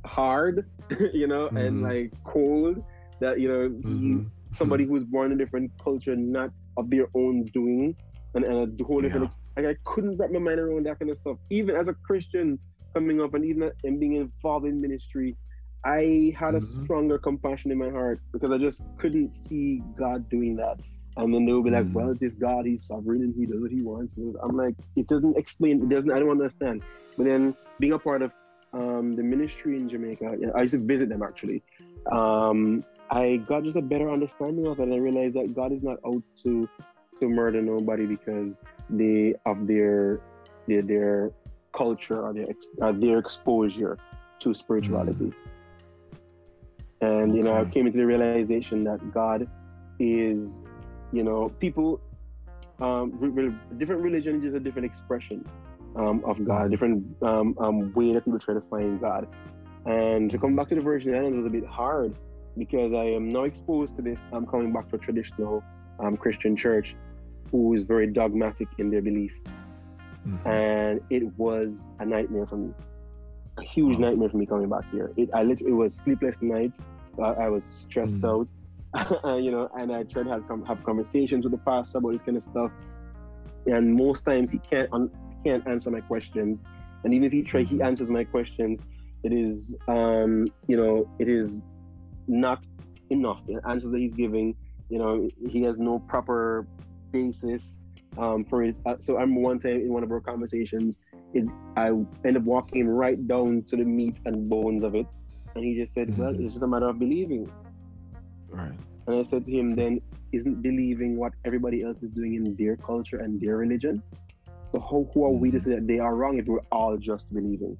[0.05, 0.65] hard
[1.13, 1.83] you know and Mhm.
[1.83, 2.77] like cold
[3.19, 4.29] that you know Mhm.
[4.57, 7.95] somebody who's born in a different culture not of their own doing
[8.35, 11.11] and, and a whole different ex- like I couldn't wrap my mind around that kind
[11.11, 11.37] of stuff.
[11.49, 12.59] Even as a Christian
[12.93, 15.35] coming up and even and being involved in ministry
[15.85, 16.83] I had a Mhm.
[16.83, 20.77] stronger compassion in my heart because I just couldn't see God doing that.
[21.15, 21.93] And then they'll be like Mhm.
[21.93, 24.17] well this God he's sovereign and he does what he wants.
[24.17, 26.81] And I'm like it doesn't explain it doesn't I don't understand.
[27.15, 28.31] But then being a part of
[28.73, 31.63] um, the ministry in Jamaica, yeah, I used to visit them actually.
[32.11, 35.81] Um, I got just a better understanding of it, and I realized that God is
[35.81, 36.67] not out to
[37.19, 40.19] to murder nobody because they of their
[40.67, 41.31] their, their
[41.73, 42.47] culture or their
[42.79, 43.97] or their exposure
[44.39, 45.31] to spirituality.
[47.01, 49.47] And you know, I came into the realization that God
[49.99, 50.51] is,
[51.11, 52.01] you know, people.
[52.79, 55.43] Um, re- re- different religion is a different expression
[55.95, 59.27] um, of God, a different um, um, way that people try to find God.
[59.87, 62.15] And to come back to the Virgin Islands was a bit hard
[62.57, 64.19] because I am now exposed to this.
[64.31, 65.63] I'm coming back to a traditional
[65.99, 66.95] um, Christian church
[67.51, 69.33] who is very dogmatic in their belief.
[70.27, 70.45] Mhm.
[70.45, 72.73] And it was a nightmare for me,
[73.57, 74.09] a huge Wow.
[74.09, 75.11] nightmare for me coming back here.
[75.17, 76.81] It, I literally, it was sleepless nights.
[77.21, 78.29] I, I was stressed Mhm.
[78.29, 78.49] out,
[79.43, 82.37] you know, and I tried to have, have conversations with the pastor about this kind
[82.37, 82.71] of stuff.
[83.65, 85.11] And most times he can't un-
[85.45, 86.63] can't answer my questions.
[87.03, 87.85] And even if he try, he Mhm.
[87.85, 88.81] answers my questions.
[89.23, 91.61] It is, um, you know, it is
[92.27, 92.65] not
[93.09, 93.41] enough.
[93.47, 94.55] The answers that he's giving,
[94.89, 96.67] you know, he has no proper
[97.11, 97.77] basis
[98.17, 98.79] um, for his.
[98.85, 100.97] Uh, so I remember one time in one of our conversations,
[101.33, 101.87] it, I
[102.25, 105.07] ended up walking right down to the meat and bones of it,
[105.55, 106.43] and he just said, "Well, Mhm.
[106.43, 107.51] it's just a matter of believing."
[108.49, 108.77] Right.
[109.07, 110.01] And I said to him, "Then
[110.33, 114.03] isn't believing what everybody else is doing in their culture and their religion?
[114.73, 115.61] So how, who are we to Mhm.
[115.61, 117.77] say that they are wrong if we're all just believing?"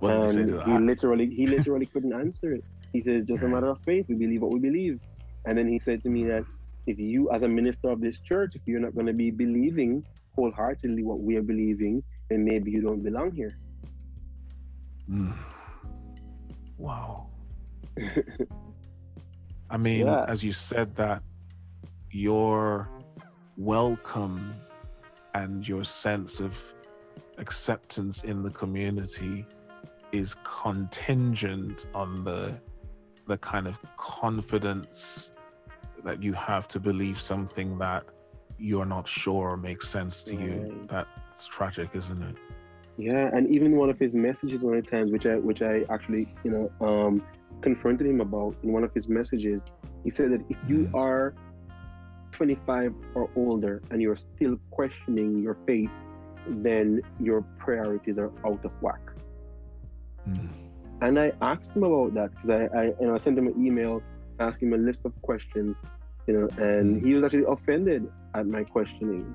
[0.00, 2.64] What did you say and to he literally he literally couldn't answer it.
[2.92, 4.06] He said, "Just a matter of faith.
[4.08, 5.00] We believe what we believe."
[5.46, 6.44] And then he said to me that
[6.88, 10.02] if you, as a minister of this church, if you're not going to be believing
[10.34, 13.54] wholeheartedly what we are believing, then maybe you don't belong here.
[15.10, 15.34] Mm.
[16.78, 17.26] Wow.
[19.70, 20.24] I mean, Yeah.
[20.28, 21.24] as you said that,
[22.12, 22.88] your
[23.56, 24.54] welcome
[25.34, 26.52] and your sense of
[27.36, 29.44] acceptance in the community
[30.12, 32.54] is contingent on the
[33.26, 35.32] the kind of confidence
[36.04, 38.04] that you have to believe something that
[38.58, 40.86] you're not sure makes sense to you.
[40.88, 42.36] That's tragic, isn't it?
[42.96, 45.84] Yeah, and even one of his messages, one of the times which I which I
[45.88, 47.22] actually you know um,
[47.60, 49.62] confronted him about in one of his messages,
[50.02, 50.94] he said that if you Mm.
[50.94, 51.34] are
[52.32, 55.90] 25 or older and you're still questioning your faith,
[56.46, 59.00] then your priorities are out of whack.
[60.28, 60.48] Mm.
[61.00, 63.64] And I asked him about that because I, I, you know, I sent him an
[63.64, 64.02] email
[64.40, 65.76] asking him a list of questions,
[66.26, 69.34] you know, and he was actually offended at my questioning.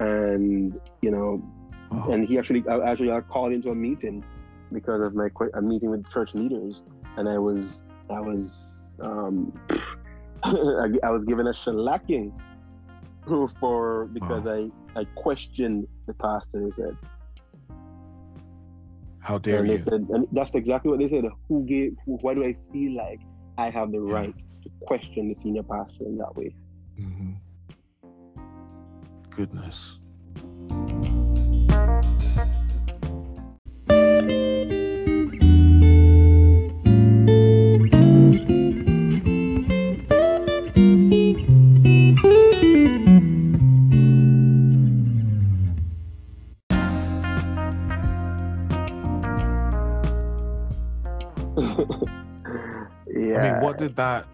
[0.00, 1.42] And, you know,
[1.90, 2.08] Wow.
[2.10, 4.24] and he actually, I actually got called into a meeting
[4.72, 6.82] because of my a meeting with church leaders,
[7.16, 9.52] and I was, I was, um,
[10.42, 12.32] I, I was given a shellacking
[13.60, 16.64] for because I, I questioned the pastor.
[16.64, 16.96] They said,
[19.20, 19.78] How dare and they you?
[19.78, 21.24] said, and that's exactly what they said.
[21.48, 21.96] Who gave?
[22.04, 23.20] Who, why do I feel like
[23.56, 26.54] I have the right to question the senior pastor in that way?
[26.96, 27.32] hmm
[29.30, 29.98] Goodness.
[53.94, 54.26] Did that?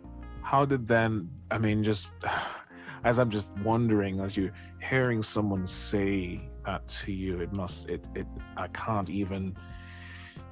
[0.42, 1.29] How did then?
[1.51, 2.12] I mean, just
[3.05, 7.88] as I'm just wondering, as you're hearing someone say that to you, it must.
[7.88, 8.05] It.
[8.14, 8.27] It.
[8.57, 9.57] I can't even.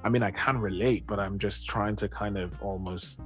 [0.03, 3.19] I mean, I can relate, but I'm just trying to kind of almost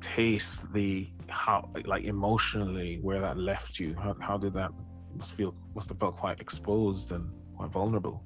[0.00, 3.94] taste the how, like emotionally, where that left you.
[3.96, 4.70] How, how did that?
[5.16, 5.54] Must feel.
[5.74, 8.24] Must have felt quite exposed and quite vulnerable.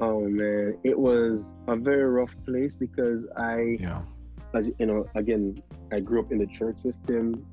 [0.00, 4.02] Oh man, it was a very rough place because I, Yeah.
[4.54, 7.46] As you know, again, I grew up in the church system.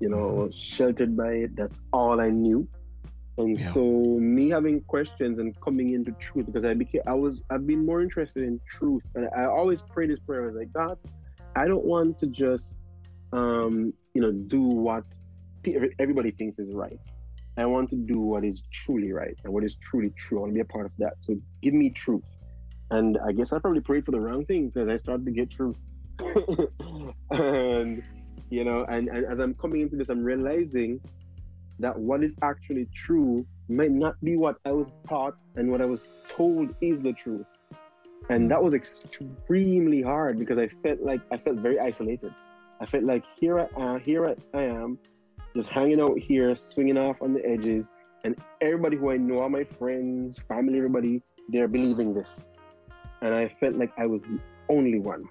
[0.00, 0.52] You know, Mhm.
[0.52, 1.56] sheltered by it.
[1.56, 2.68] That's all I knew.
[3.38, 3.72] And Yeah.
[3.72, 7.84] so me having questions and coming into truth because I became I was I've been
[7.86, 10.96] more interested in truth and I always pray this prayer I was like God
[11.56, 12.76] I don't want to just
[13.32, 15.04] um you know do what
[15.98, 16.98] everybody thinks is right
[17.56, 20.50] I want to do what is truly right and what is truly true I want
[20.52, 22.24] to be a part of that so give me truth
[22.90, 25.50] and I guess I probably prayed for the wrong thing because I started to get
[25.50, 25.76] truth
[27.30, 28.02] and
[28.50, 31.00] you know and, and as I'm coming into this I'm realizing
[31.78, 35.84] that what is actually true might not be what I was taught and what I
[35.84, 37.46] was told is the truth.
[38.30, 42.34] And that was extremely hard because I felt like I felt very isolated.
[42.80, 44.98] I felt like here I am, here I, am,
[45.56, 47.88] just hanging out here, swinging off on the edges,
[48.24, 52.28] and everybody who I know, all my friends, family, everybody, they're believing this.
[53.22, 55.28] And I felt like I was the only one.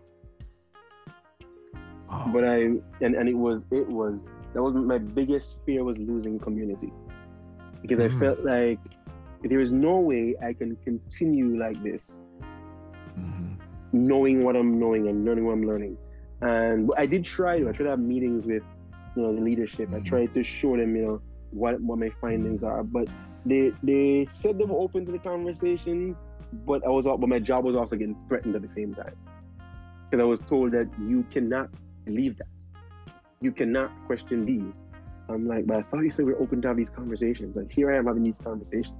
[2.09, 2.31] Wow.
[2.33, 2.57] But I
[3.01, 6.91] and, and it was it was that was my biggest fear was losing community
[7.81, 8.19] because I Mm.
[8.19, 8.79] felt like
[9.43, 12.19] there is no way I can continue like this,
[13.17, 13.57] Mhm.
[13.93, 15.97] knowing what I'm knowing and learning what I'm learning.
[16.41, 17.67] And I did try to.
[17.69, 18.63] I tried to have meetings with,
[19.15, 19.89] you know, the leadership.
[19.93, 20.05] I Mhm.
[20.05, 22.83] tried to show them, you know, what what my findings are.
[22.83, 23.09] But
[23.45, 26.17] they they said they were open to the conversations,
[26.65, 29.15] but I was al- but my job was also getting threatened at the same time
[30.09, 31.69] because I was told that you cannot
[32.07, 32.47] believe that,
[33.41, 34.79] you cannot question these.
[35.29, 37.55] I'm like, but I thought you said we are open to have these conversations.
[37.55, 38.95] Like here I am having these conversations,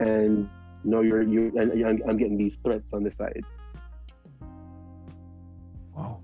[0.00, 0.48] and
[0.84, 3.44] no, you're you and I'm, I'm getting these threats on the side.
[5.94, 6.22] Wow.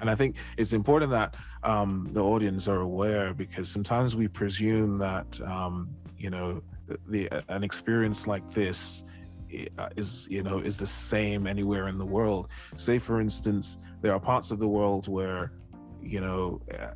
[0.00, 4.96] And I think it's important that um, the audience are aware because sometimes we presume
[4.96, 5.88] that um,
[6.18, 9.04] you know the, the an experience like this
[9.78, 12.48] uh, is you know is the same anywhere in the world.
[12.76, 15.52] Say for instance, there are parts of the world where
[16.02, 16.90] you know uh,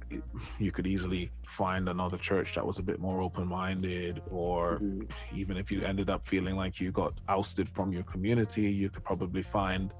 [0.59, 5.11] you could easily find another church that was a bit more open-minded or Mhm.
[5.33, 9.05] even if you ended up feeling like you got ousted from your community, you could
[9.05, 9.93] probably find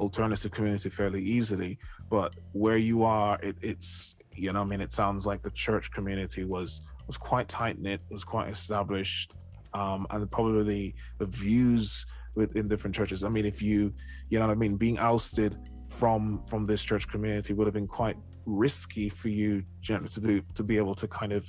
[0.00, 1.78] alternative community fairly easily.
[2.10, 5.90] But where you are, it, it's you know, I mean, it sounds like the church
[5.92, 9.32] community was was quite tight knit, was quite established,
[9.74, 12.04] um, and probably the views
[12.34, 13.22] within different churches.
[13.22, 13.94] I mean, if you
[14.28, 15.56] you know what I mean, being ousted
[15.98, 20.62] from from this church community would have been quite risky for you to be to
[20.62, 21.46] be able to kind of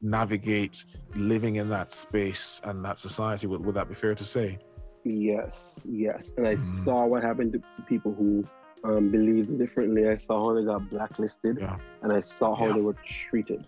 [0.00, 4.58] navigate living in that space and that society would, would that be fair to say
[5.06, 6.30] Yes, yes.
[6.38, 6.84] And I Mhm.
[6.84, 8.46] saw what happened to, to people who
[8.84, 10.08] um, believed differently.
[10.08, 11.76] I saw how they got blacklisted, Yeah.
[12.02, 12.74] and I saw how Yeah.
[12.74, 12.96] they were
[13.28, 13.66] treated.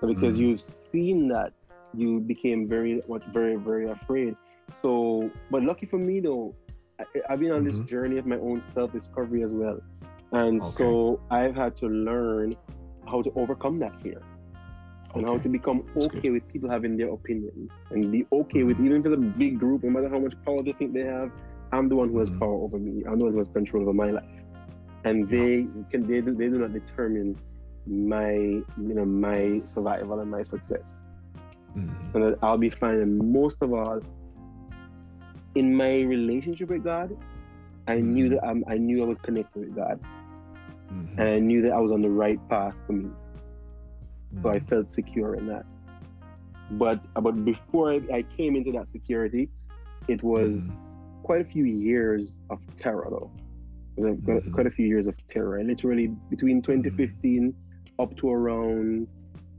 [0.00, 0.38] So because Mhm.
[0.42, 0.60] you've
[0.92, 1.52] seen that,
[1.94, 4.36] you became very much, very, very afraid.
[4.82, 6.54] So, but lucky for me though,
[7.02, 7.64] I, I've been on Mhm.
[7.64, 9.78] this journey of my own self-discovery as well,
[10.32, 10.72] and Okay.
[10.78, 12.56] so I've had to learn
[13.08, 14.22] how to overcome that fear
[15.14, 16.30] and how to become That's okay good.
[16.30, 19.82] with people having their opinions and be okay with even if it's a big group,
[19.84, 21.30] no matter how much power they think they have,
[21.72, 22.38] I'm the one who has Mhm.
[22.40, 23.02] power over me.
[23.06, 24.22] I'm the one who has control over my life.
[25.04, 25.30] And Yeah.
[25.30, 27.38] they can they do they do not determine
[27.86, 30.84] my you know my survival and my success.
[31.76, 32.14] Mhm.
[32.14, 32.96] And that I'll be fine.
[33.00, 34.00] And most of all,
[35.54, 37.16] in my relationship with God,
[37.88, 40.00] I knew that I'm, I knew I was connected with God,
[40.92, 41.18] Mhm.
[41.18, 43.10] and I knew that I was on the right path for me.
[44.42, 44.68] So I Mhm.
[44.68, 45.64] felt secure in that.
[46.70, 49.50] But but before I, came into that security,
[50.08, 50.72] it was Mhm.
[51.22, 53.30] quite a few years of terror though.
[53.96, 55.58] Quite- a few years of terror.
[55.58, 57.54] I literally between 2015
[57.98, 59.06] up to around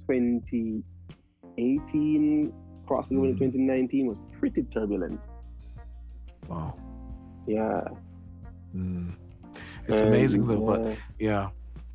[0.08, 2.52] 2018,
[2.88, 3.38] crossing over to Mhm.
[3.38, 5.20] 2019 was pretty turbulent.
[6.48, 6.76] Wow.
[7.48, 7.84] Yeah.
[8.76, 9.16] Mm.
[9.88, 11.50] It's And, amazing though, but yeah, yeah,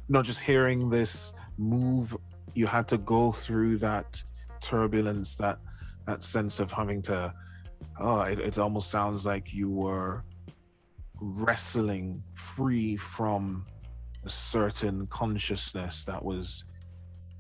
[0.09, 2.17] not just hearing this move,
[2.55, 4.23] you had to go through that
[4.61, 5.59] turbulence, that
[6.07, 7.33] that sense of having to.
[8.01, 10.23] Oh, it, it almost sounds like you were
[11.21, 13.67] wrestling free from
[14.25, 16.65] a certain consciousness that was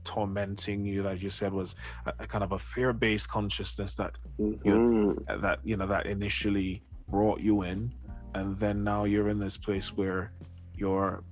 [0.04, 1.74] tormenting you that you said was
[2.06, 5.42] a, a kind of a fear-based consciousness that mhm.
[5.42, 7.92] that you know that initially brought you in
[8.34, 10.32] and then now you're in this place where
[10.74, 11.24] your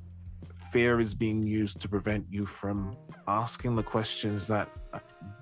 [0.73, 2.97] fear is being used to prevent you from
[3.29, 4.69] asking the questions that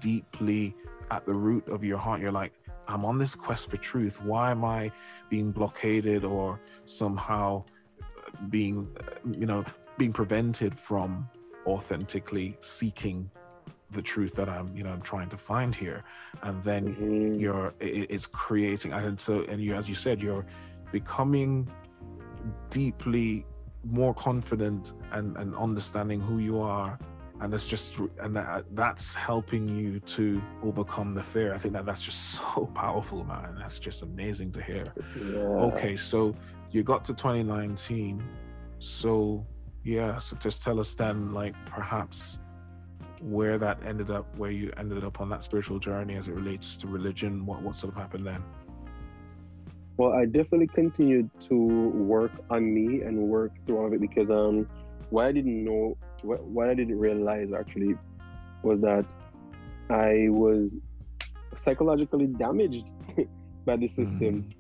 [0.01, 0.75] deeply
[1.11, 2.21] at the root of your heart.
[2.21, 2.53] You're like
[2.87, 4.21] i'm on this quest for truth.
[4.23, 4.93] Why am i
[5.31, 7.65] being blockaded or somehow
[8.51, 8.95] being
[9.39, 9.65] you know
[9.97, 11.29] being prevented from
[11.67, 13.31] authentically seeking
[13.95, 16.01] the truth that i'm you know i'm trying to find here.
[16.43, 17.41] And then Mhm.
[17.41, 20.45] you're it, it's creating and so and you as you said you're
[20.93, 21.69] becoming
[22.71, 23.47] deeply
[23.85, 26.99] more confident and and understanding who you are.
[27.41, 31.53] And it's just and that that's helping you to overcome the fear.
[31.55, 33.57] I think that that's just so powerful man.
[33.59, 34.93] That's just amazing to hear.
[35.17, 35.67] Yeah.
[35.69, 36.35] okay so
[36.71, 38.23] you got to 2019
[38.79, 39.47] so
[39.85, 42.39] yeah so just tell us then like perhaps
[43.21, 46.77] where that ended up where you ended up on that spiritual journey as it relates
[46.77, 48.43] to religion what what sort of happened then
[49.97, 54.29] Well, I definitely continued to work on me and work through all of it because
[54.29, 54.69] um,
[55.11, 57.97] what I didn't know, what, what I didn't realize actually,
[58.63, 59.15] was that
[59.91, 60.77] I was
[61.57, 62.87] psychologically damaged
[63.65, 64.51] by the system.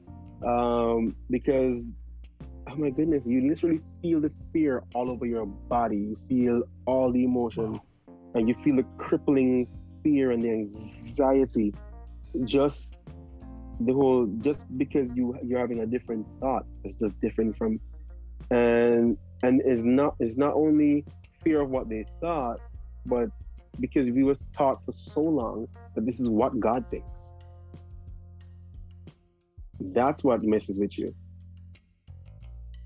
[0.46, 1.84] Um, because,
[2.68, 5.96] oh my goodness, you literally feel the fear all over your body.
[5.96, 7.80] You feel all the emotions,
[8.35, 9.66] and you feel the crippling
[10.03, 11.72] fear and the anxiety
[12.45, 12.97] just
[13.80, 17.80] the whole just because you you're having a different thought is just different from
[18.51, 21.05] and and is not is not only
[21.43, 22.61] fear of what they thought
[23.07, 23.28] but
[23.80, 27.07] because we was taught for so long that this is what god thinks.
[29.80, 31.14] That's what messes with you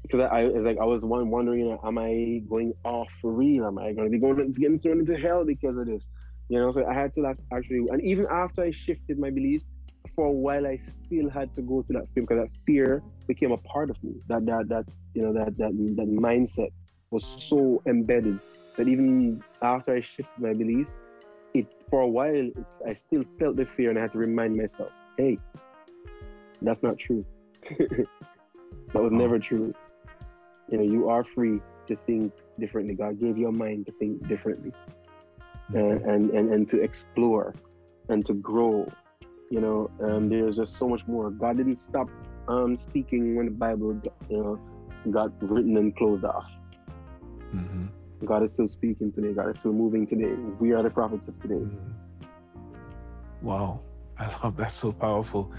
[0.08, 3.08] because I, I it's like I was one wondering, you know, am I going off
[3.20, 3.66] for real?
[3.66, 6.08] Am I going to be going getting thrown into hell because of this?
[6.48, 9.66] You know, so I had to like actually, and even after I shifted my beliefs,
[10.16, 13.52] for a while I still had to go through that fear because that fear became
[13.52, 14.14] a part of me.
[14.28, 14.84] That that that
[15.14, 16.70] you know that that that mindset
[17.10, 18.40] was so embedded
[18.76, 20.90] that even after I shifted my beliefs,
[21.52, 24.56] it for a while it's I still felt the fear and I had to remind
[24.56, 25.38] myself, hey,
[26.62, 27.24] that's not true.
[27.78, 29.74] that was never true.
[30.70, 32.94] You know, you are free to think differently.
[32.94, 34.72] God gave your mind to think differently
[35.74, 37.54] and, and, and, and to explore
[38.08, 38.90] and to grow.
[39.50, 41.30] You know, um, there's just so much more.
[41.30, 42.08] God didn't stop
[42.48, 46.44] um, speaking when the Bible, got, you know, got written and closed off.
[47.54, 48.26] Mm-hmm.
[48.26, 49.32] God is still speaking today.
[49.32, 50.34] God is still moving today.
[50.60, 51.64] We are the prophets of today.
[53.40, 53.80] Wow,
[54.18, 54.72] I love that.
[54.72, 55.52] So powerful.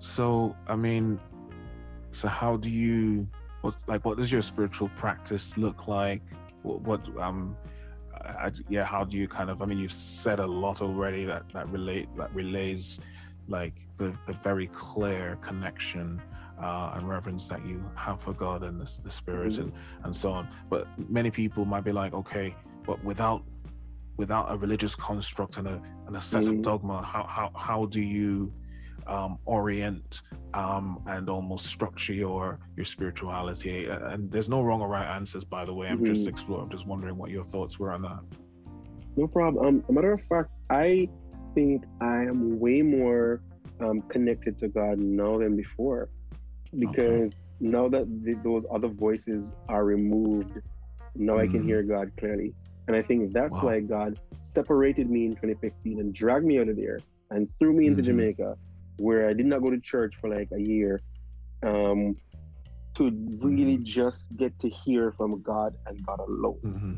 [0.00, 1.20] So, I mean,
[2.10, 3.28] so how do you?
[3.62, 6.22] What like what does your spiritual practice look like?
[6.62, 7.56] What, what um,
[8.14, 9.62] I, yeah, how do you kind of?
[9.62, 13.00] I mean, you've said a lot already that that relate that relays
[13.48, 16.20] like the the very clear connection
[16.60, 19.72] uh, and reverence that you have for God and the, the Spirit and
[20.04, 20.48] and so on.
[20.68, 22.54] But many people might be like, okay,
[22.84, 23.44] but without
[24.16, 26.62] without a religious construct and a and a set of Mhm.
[26.62, 28.52] dogma, how how how do you
[29.06, 30.22] um, orient
[30.54, 33.86] um, and almost structure your your spirituality?
[33.86, 35.88] And there's no wrong or right answers, by the way.
[35.88, 36.28] I'm just Mhm.
[36.28, 36.64] exploring.
[36.64, 38.20] I'm just wondering what your thoughts were on that.
[39.16, 39.66] No problem.
[39.66, 41.08] Um, a matter of fact, I
[41.54, 43.42] think I am way more
[43.80, 46.08] um, connected to God now than before
[46.78, 50.50] because now that the, those other voices are removed,
[51.16, 51.66] now I can Mhm.
[51.66, 52.54] hear God clearly.
[52.86, 53.68] And I think that's Wow.
[53.68, 54.18] why God
[54.54, 57.00] separated me in 2015 and dragged me out of there
[57.30, 58.06] and threw me into Mhm.
[58.06, 58.56] Jamaica,
[58.96, 61.02] where I did not go to church for like a year,
[61.62, 62.16] um,
[62.94, 63.04] to
[63.40, 63.84] really Mhm.
[63.84, 66.58] just get to hear from God and God alone.
[66.62, 66.94] hmm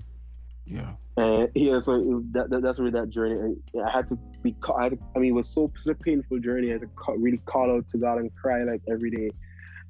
[0.67, 0.97] Yeah.
[1.17, 3.55] And yeah, so it, that, that, that's really that journey.
[3.85, 6.71] I had to be, I, to, I mean, it was so such a painful journey.
[6.71, 9.31] I had to really call out to God and cry like every day.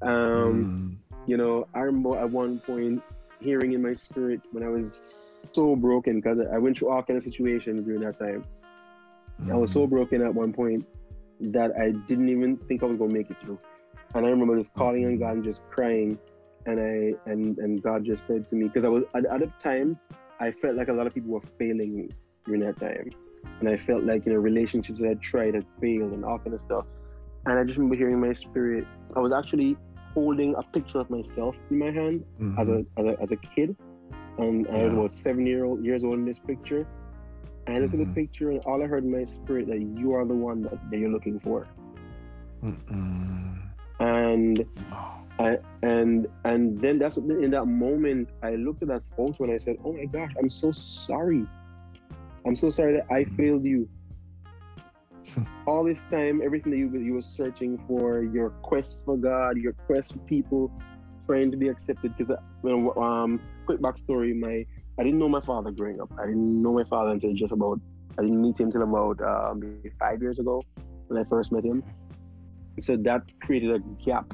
[0.03, 0.91] Um,
[1.27, 3.03] You know, I remember at one point
[3.41, 4.93] hearing in my spirit when I was
[5.53, 8.45] so broken because I went through all kind of situations during that time.
[9.51, 10.85] I was so broken at one point
[11.53, 13.59] that I didn't even think I was gonna make it through.
[14.15, 16.19] And I remember just calling on God and just crying.
[16.67, 19.53] And I and and God just said to me, because I was at, at the
[19.63, 19.99] time,
[20.41, 22.09] I felt like a lot of people were failing me
[22.47, 23.11] during that time.
[23.61, 26.55] And I felt like, you know, relationships that I tried had failed and all kind
[26.55, 26.87] of stuff.
[27.47, 28.87] And I just remember hearing my spirit.
[29.15, 29.77] I was actually
[30.15, 32.59] holding a picture of myself in my hand Mhm.
[32.59, 33.77] as a as a, as a kid.
[34.39, 36.87] And I was about seven year old years old in this picture.
[37.67, 38.07] And I looked at Mhm.
[38.15, 40.79] the picture and all I heard in my spirit that you are the one that,
[40.91, 41.69] that you're looking for.
[42.63, 43.59] Mm-mm.
[44.01, 45.21] And Oh.
[45.39, 49.53] I and and then that's what, in that moment I looked at that photo and
[49.53, 51.49] I said, "Oh my gosh, I'm so sorry.
[52.47, 53.89] I'm so sorry that I failed you.
[55.67, 59.75] All this time, everything that you you were searching for, your quest for God, your
[59.87, 60.73] quest for people,
[61.27, 62.15] trying to be accepted.
[62.17, 62.31] Because
[62.63, 64.65] you know, um, quick backstory: my
[64.99, 66.11] I didn't know my father growing up.
[66.19, 67.81] I didn't know my father until just about
[68.19, 70.63] I didn't meet him till about uh, maybe five years ago
[71.09, 71.83] when I first met him.
[72.81, 74.33] So that created a gap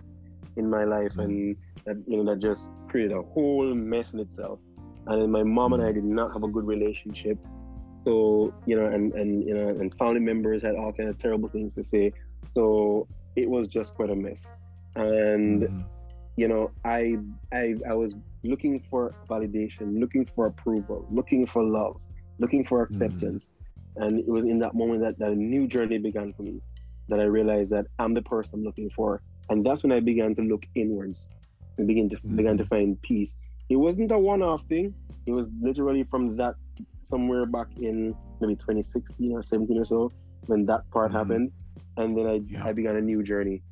[0.56, 1.56] in my life and
[1.86, 4.58] that you know that just created a whole mess in itself
[5.06, 7.38] and then my mom and i did not have a good relationship
[8.06, 11.48] so you know and and you know and family members had all kind of terrible
[11.48, 12.12] things to say
[12.54, 13.06] so
[13.36, 14.44] it was just quite a mess
[14.96, 15.84] and Mhm.
[16.36, 17.16] you know i
[17.52, 21.96] i i was looking for validation looking for approval looking for love
[22.38, 23.48] looking for acceptance.
[23.96, 26.60] And it was in that moment that, that a new journey began for me
[27.08, 29.20] that i realized that i'm the person i'm looking for.
[29.50, 31.28] And that's when i began to look inwards
[31.76, 33.36] and begin to began to find peace.
[33.68, 34.94] It wasn't a one-off thing.
[35.26, 36.54] It was literally from that
[37.10, 40.12] somewhere back in maybe 2016 or 17 or so
[40.46, 41.14] when that part Mhm.
[41.18, 41.52] happened.
[41.96, 42.64] And then i, Yeah.
[42.64, 43.62] I began a new journey.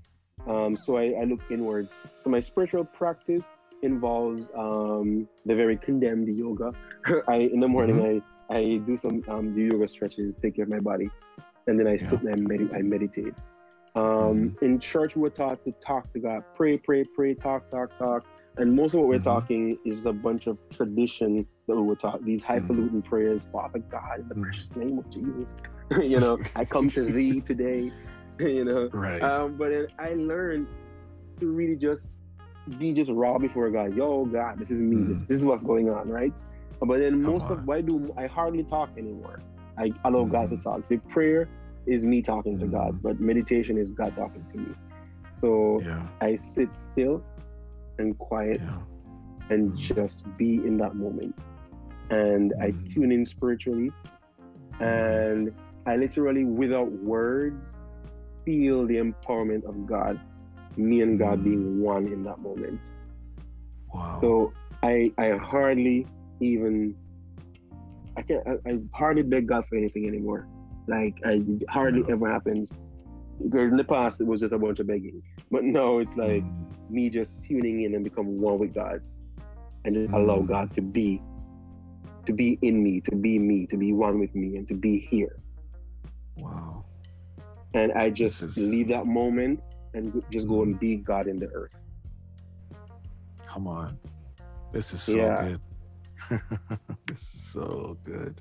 [0.47, 1.91] Um, so I, I look inwards.
[2.23, 3.47] So my spiritual practice
[3.83, 6.73] involves um, the very condemned yoga.
[7.29, 8.19] I in the morning Mm-hmm.
[8.53, 11.09] i i do some um, do yoga stretches take care of my body
[11.67, 13.35] and then i sit and I, med- I meditate.
[13.95, 16.43] Um, in church we're taught to talk to god.
[16.57, 18.25] Pray pray pray talk talk talk.
[18.57, 19.25] And most of what we're Mhm.
[19.35, 22.25] talking is a bunch of tradition that we were taught.
[22.25, 24.43] These highfalutin prayers father god in the Mhm.
[24.43, 25.55] precious name of jesus.
[26.13, 27.91] You know i come to thee today
[28.41, 28.89] you know.
[28.93, 29.23] Right.
[29.23, 30.69] um, but then I learned
[31.41, 32.09] to really just
[32.79, 33.95] be just raw before God.
[33.95, 35.05] Yo, God, this is me.
[35.09, 35.27] This, Mm.
[35.29, 36.33] this is what's going on, right?
[36.81, 37.59] But then Come most on.
[37.59, 39.43] of what I do, I hardly talk anymore.
[39.79, 40.63] I allow God to Mm.
[40.63, 40.87] talk.
[40.87, 41.49] See, prayer
[41.87, 42.73] is me talking to Mm.
[42.73, 44.75] God, but meditation is God talking to me.
[45.41, 46.09] So yeah.
[46.21, 47.25] I sit still
[47.99, 48.79] and quiet Yeah.
[49.51, 49.95] and Mm.
[49.95, 51.35] just be in that moment.
[52.11, 52.93] And I Mm.
[52.93, 53.93] tune in spiritually.
[54.81, 55.55] And
[55.87, 57.73] I literally, without words,
[58.45, 60.19] feel the empowerment of God,
[60.77, 62.81] me and God being one in that moment.
[63.93, 64.19] Wow.
[64.21, 64.53] So
[64.83, 66.07] I I hardly
[66.41, 66.95] even
[68.17, 70.47] I can't I, I hardly beg God for anything anymore.
[70.87, 72.15] Like I it hardly Yeah.
[72.15, 72.71] ever happens.
[73.43, 75.23] Because in the past it was just a bunch of begging.
[75.51, 76.91] But no, it's like Mm.
[76.91, 79.01] me just tuning in and become one with God
[79.85, 80.49] and just allow Mm.
[80.49, 81.23] God to be
[82.27, 84.99] to be in me, to be me, to be one with me and to be
[85.11, 85.39] here.
[86.37, 86.85] Wow.
[87.75, 89.61] And I just is- leave that moment
[89.95, 91.71] and just go and be God in the earth.
[93.53, 93.99] Come on.
[94.73, 95.43] This is so Yeah.
[95.49, 95.61] good.
[97.07, 98.41] this is so good.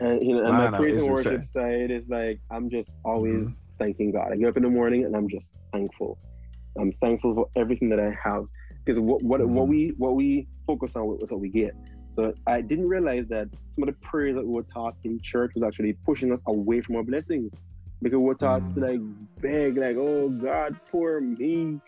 [0.00, 3.56] And you know, and my praise and worship side is like I'm just always Mhm.
[3.78, 4.32] thanking God.
[4.32, 6.18] I get up in the morning and I'm just thankful.
[6.78, 8.46] I'm thankful for everything that I have
[8.84, 9.68] because what what what Mhm.
[9.68, 11.74] we what we focus on was what we get.
[12.18, 15.52] So I didn't realize that some of the prayers that we were taught in church
[15.54, 17.50] was actually pushing us away from our blessings.
[18.02, 18.88] Because we're taught to Mm.
[18.88, 19.00] like
[19.42, 21.80] beg, like, oh God, poor me.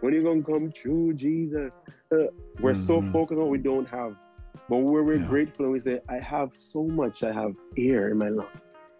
[0.00, 1.74] When you gonna come true, Jesus?
[2.12, 2.26] Uh,
[2.60, 3.12] we're so Mhm.
[3.12, 4.14] focused on what we don't have.
[4.68, 5.26] But where we're Yeah.
[5.26, 7.22] grateful and we say, I have so much.
[7.22, 8.48] I have air in my lungs.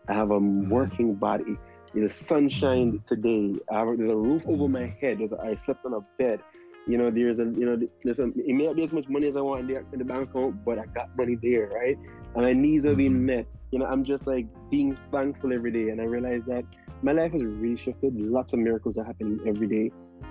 [0.08, 0.70] I have a Mm-hmm.
[0.70, 1.56] working body.
[1.94, 3.54] There's sunshine today.
[3.70, 5.18] I have, there's a roof over my head.
[5.18, 6.40] There's a, I slept on a bed.
[6.86, 9.26] You know, there's a, you know, there's a, it may not be as much money
[9.26, 11.96] as I want in the, in the bank account, but I got money there, right?
[12.34, 13.46] And my needs are being met.
[13.70, 15.90] You know, I'm just like being thankful every day.
[15.90, 16.64] And I realize that
[17.02, 18.14] my life has really shifted.
[18.18, 19.90] Lots of miracles are happening every day.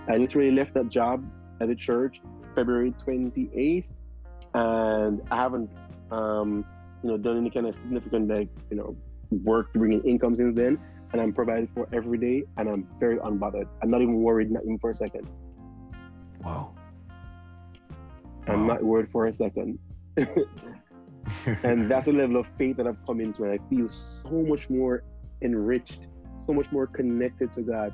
[0.09, 1.23] I literally left that job
[1.61, 2.17] at the church
[2.55, 3.85] February 28th,
[4.53, 5.69] and I haven't,
[6.11, 6.65] um,
[7.03, 8.95] you know, done any kind of significant like, you know,
[9.43, 10.79] work to bring in income since then.
[11.13, 13.67] And I'm provided for every day, and I'm very unbothered.
[13.81, 15.27] I'm not even worried, not even for a second.
[16.43, 16.73] Wow.
[18.47, 18.73] I'm Wow.
[18.73, 19.79] not worried for a second.
[21.63, 24.69] and that's the level of faith that I've come into, and I feel so much
[24.69, 25.03] more
[25.41, 25.99] enriched,
[26.47, 27.93] so much more connected to God.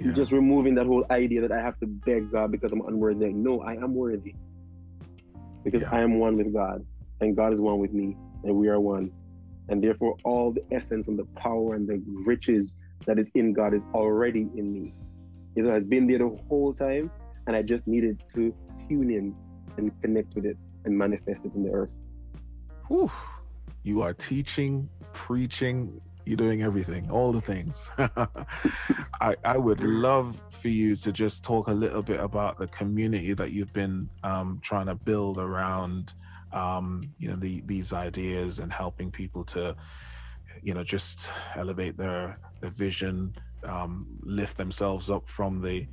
[0.00, 0.12] Yeah.
[0.12, 3.32] just removing that whole idea that I have to beg God because I'm unworthy.
[3.32, 4.36] No, I am worthy
[5.64, 5.90] because Yeah.
[5.90, 6.86] I am one with God
[7.20, 9.10] and God is one with me and we are one.
[9.68, 12.76] And therefore, all the essence and the power and the riches
[13.06, 14.92] that is in God is already in me.
[15.56, 17.10] It has been there the whole time,
[17.48, 18.54] and I just needed to
[18.88, 19.34] tune in
[19.76, 21.90] and connect with it and manifest it in the earth.
[22.88, 23.10] Whew.
[23.82, 27.90] You are teaching, preaching, you're doing everything, all the things.
[29.20, 33.34] I, I would love for you to just talk a little bit about the community
[33.34, 36.14] that you've been um, trying to build around,
[36.52, 39.76] um, you know, the, these ideas and helping people to,
[40.62, 43.34] you know, just elevate their their vision,
[43.64, 45.86] um, lift themselves up from the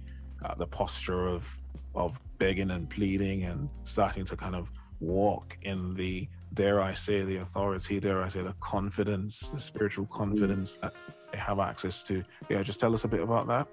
[0.44, 1.46] uh, the posture of
[1.94, 4.70] of begging and pleading and starting to kind of
[5.00, 10.06] walk in the dare I say the authority, dare I say the confidence, the spiritual
[10.08, 10.94] confidence that
[11.32, 12.24] they have access to.
[12.50, 13.68] Yeah, just tell us a bit about that.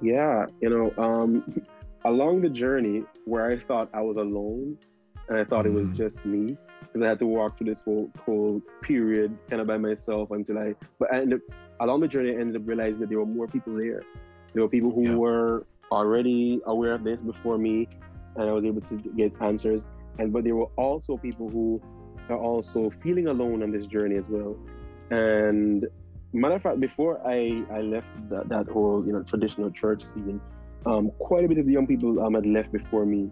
[0.00, 1.62] Yeah, you know, um,
[2.04, 4.76] along the journey where I thought I was alone
[5.28, 5.94] and I thought it was Mm.
[5.96, 9.78] just me because I had to walk through this whole whole period kind of by
[9.78, 10.74] myself until I.
[10.98, 13.46] But I ended up, along the journey, I ended up realizing that there were more
[13.46, 14.02] people there.
[14.52, 15.16] There were people who Yeah.
[15.16, 17.88] were already aware of this before me,
[18.36, 19.84] and I was able to get answers.
[20.18, 21.80] And but there were also people who
[22.28, 24.56] are also feeling alone on this journey as well.
[25.10, 25.86] And
[26.32, 30.40] matter of fact, before I I left that, that whole you know traditional church scene,
[30.86, 33.30] um, quite a bit of the young people um, had left before me.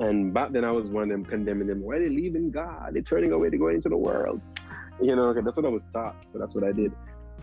[0.00, 1.82] And back then, I was one of them condemning them.
[1.82, 2.90] Why are they leaving God?
[2.94, 3.50] They're turning away.
[3.50, 4.40] They're going into the world.
[5.00, 6.16] You know, that's what I was taught.
[6.32, 6.92] So that's what I did.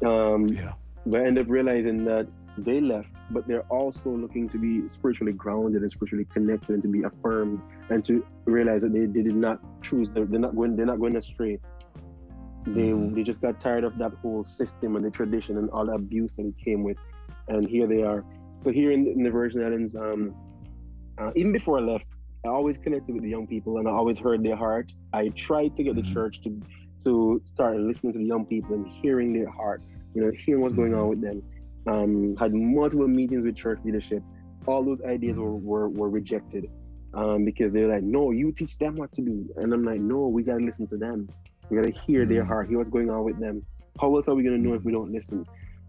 [0.05, 0.74] Um, Yeah.
[1.05, 2.28] but I ended up realizing that
[2.66, 6.89] they left, but they're also looking to be spiritually grounded and spiritually connected and to
[6.89, 10.10] be affirmed and to realize that they, they did not choose.
[10.14, 10.76] They're, they're not going.
[10.76, 11.60] They're not going astray.
[12.66, 13.16] They Mhm.
[13.16, 16.34] they just got tired of that whole system and the tradition and all the abuse
[16.36, 16.97] that it came with,
[17.47, 18.24] and here they are.
[18.64, 20.36] So here in, in the Virgin Islands, um,
[21.20, 22.05] uh, even before I left,
[22.45, 24.91] I always connected with the young people and I always heard their heart.
[25.14, 26.03] I tried to get Mhm.
[26.03, 26.62] the church to
[27.05, 29.82] to start listening to the young people and hearing their heart,
[30.14, 31.41] you know, hearing what's going on with them.
[31.90, 34.22] Um, had multiple meetings with church leadership.
[34.68, 36.66] All those ideas were, were, were rejected
[37.14, 39.36] um, because they're like, no, you teach them what to do.
[39.58, 41.28] And I'm like, no, we got to listen to them.
[41.70, 42.48] We got to hear their Mhm.
[42.48, 43.66] heart, hear what's going on with them.
[44.00, 45.46] How else are we going to know if we don't listen?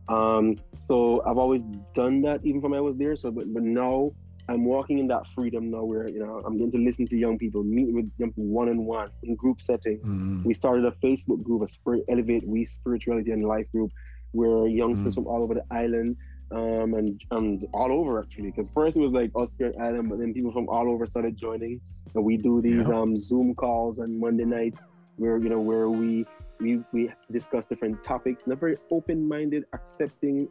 [0.09, 1.63] Um, so I've always
[1.95, 3.17] done that even from I was there.
[3.17, 4.13] So, but, but now
[4.49, 7.39] I'm walking in that freedom now where, you know, I'm getting to listen to young
[7.39, 10.05] people, meet with them one on one in group settings.
[10.07, 10.45] Mm.
[10.45, 13.91] We started a Facebook group, a spirit, Elevate We Spirituality and Life group,
[14.33, 15.15] where youngsters Mm.
[15.15, 16.17] from all over the island
[16.53, 18.51] um, and and all over actually.
[18.51, 21.07] Because first it was like us here at Island, but then people from all over
[21.07, 21.81] started joining,
[22.15, 22.95] and we do these Yeah.
[22.97, 24.83] um, Zoom calls on Monday nights,
[25.17, 26.25] where you know where we
[26.61, 30.49] we we discuss different topics in a very open-minded, accepting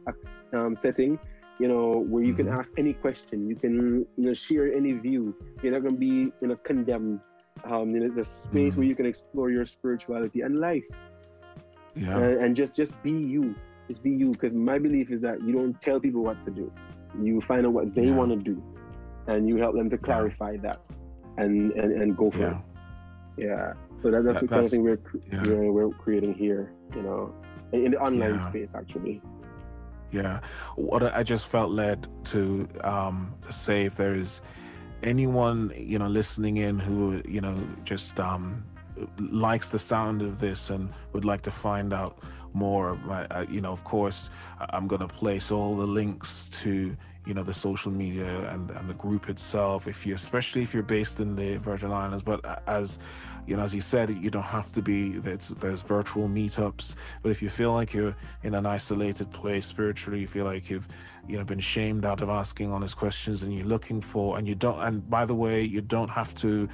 [0.56, 1.18] um, setting.
[1.58, 2.58] You know, where you can Mhm.
[2.58, 5.34] ask any question, you can you know share any view.
[5.62, 7.20] You're not gonna be you know condemned.
[7.64, 8.76] Um, you know, it's a space Mhm.
[8.76, 10.84] where you can explore your spirituality and life
[11.94, 12.16] Yeah.
[12.16, 13.54] and, and just just be you
[13.90, 16.66] just be you because my belief is that you don't tell people what to do
[17.28, 18.14] you find out what they Yeah.
[18.20, 18.56] want to do
[19.26, 20.80] and you help them to clarify that
[21.38, 22.58] and, and and go for Yeah.
[22.58, 22.62] it
[23.46, 25.00] yeah so that, that's That- the kind of thing we're,
[25.32, 25.42] yeah.
[25.50, 26.62] we're we're creating here
[26.96, 27.20] you know
[27.72, 29.16] in the online space actually
[30.20, 30.36] Yeah.
[30.90, 31.98] What I I just felt led
[32.32, 32.40] to
[32.92, 33.16] um
[33.46, 34.30] to say if there is
[35.12, 35.58] anyone,
[35.92, 37.56] you know, listening in who, you know,
[37.92, 38.44] just um
[39.48, 40.82] likes the sound of this and
[41.12, 42.12] would like to find out
[42.54, 46.96] more, uh, uh, you know, of course, I'm going to place all the links to
[47.26, 50.82] you know the social media and and the group itself if you especially if you're
[50.82, 52.22] based in the virgin islands.
[52.22, 52.98] But a- as
[53.46, 57.30] you know as you said you don't have to be there's, there's virtual meetups but
[57.30, 60.88] if you feel like you're in an isolated place spiritually you feel like you've
[61.28, 64.54] you know been shamed out of asking honest questions and you're looking for and you
[64.54, 66.68] don't and by the way you don't have to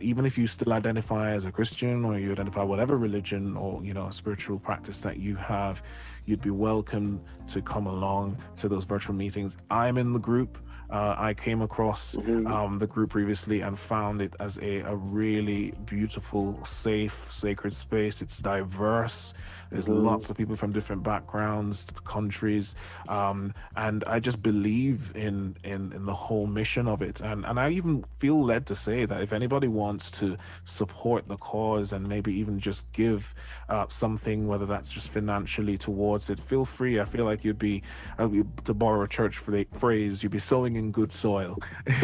[0.00, 3.94] even if you still identify as a christian or you identify whatever religion or you
[3.94, 5.82] know spiritual practice that you have
[6.24, 9.56] you'd be welcome to come along to those virtual meetings.
[9.70, 10.58] I'm in the group
[10.92, 12.46] uh, i came across Mhm.
[12.54, 18.22] um, the group previously and found it as a, a really beautiful safe sacred space
[18.24, 19.34] it's diverse
[19.72, 20.04] there's Mhm.
[20.04, 22.74] lots of people from different backgrounds countries
[23.08, 27.20] um, and i just believe in, in in the whole mission of it.
[27.20, 31.36] And and i even feel led to say that if anybody wants to support the
[31.36, 33.34] cause and maybe even just give
[33.68, 37.00] uh, something whether that's just financially towards it feel free.
[37.00, 37.82] I feel like you'd be
[38.18, 38.28] uh,
[38.64, 41.58] to borrow a church phrase you'd be sowing in good soil.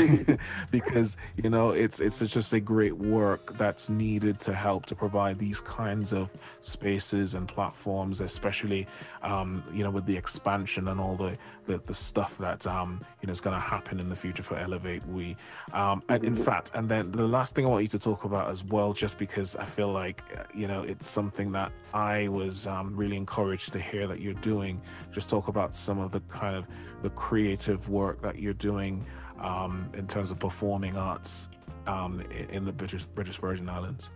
[0.71, 5.39] Because you know it's it's just a great work that's needed to help to provide
[5.39, 8.87] these kinds of spaces and platforms, especially
[9.23, 11.37] um, you know with the expansion and all the
[11.67, 14.57] the, the stuff that um, you know is going to happen in the future for
[14.57, 15.05] Elevate.
[15.09, 15.37] We,
[15.73, 18.49] um, and in fact, and then the last thing I want you to talk about
[18.49, 20.23] as well, just because I feel like
[20.55, 24.81] you know it's something that I was um, really encouraged to hear that you're doing.
[25.11, 26.65] Just talk about some of the kind of
[27.03, 29.05] the creative work that you're doing
[29.41, 31.49] um, in terms of performing arts
[31.89, 34.11] um, in the British British Virgin Islands.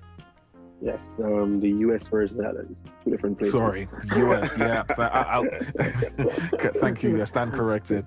[0.82, 2.08] Yes, um, the U.S.
[2.08, 3.52] Virgin Islands, two different places.
[3.52, 4.50] Sorry, U.S.
[4.58, 5.42] yeah, I,
[6.80, 7.20] thank you.
[7.20, 8.04] I stand corrected.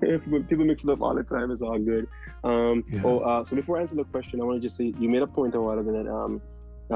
[0.00, 1.50] People mix it up all the time.
[1.50, 2.08] It's all good.
[2.42, 3.02] Um, yeah.
[3.04, 5.20] Oh, uh, so before I answer the question, I want to just say you made
[5.20, 6.40] a point a while ago that um,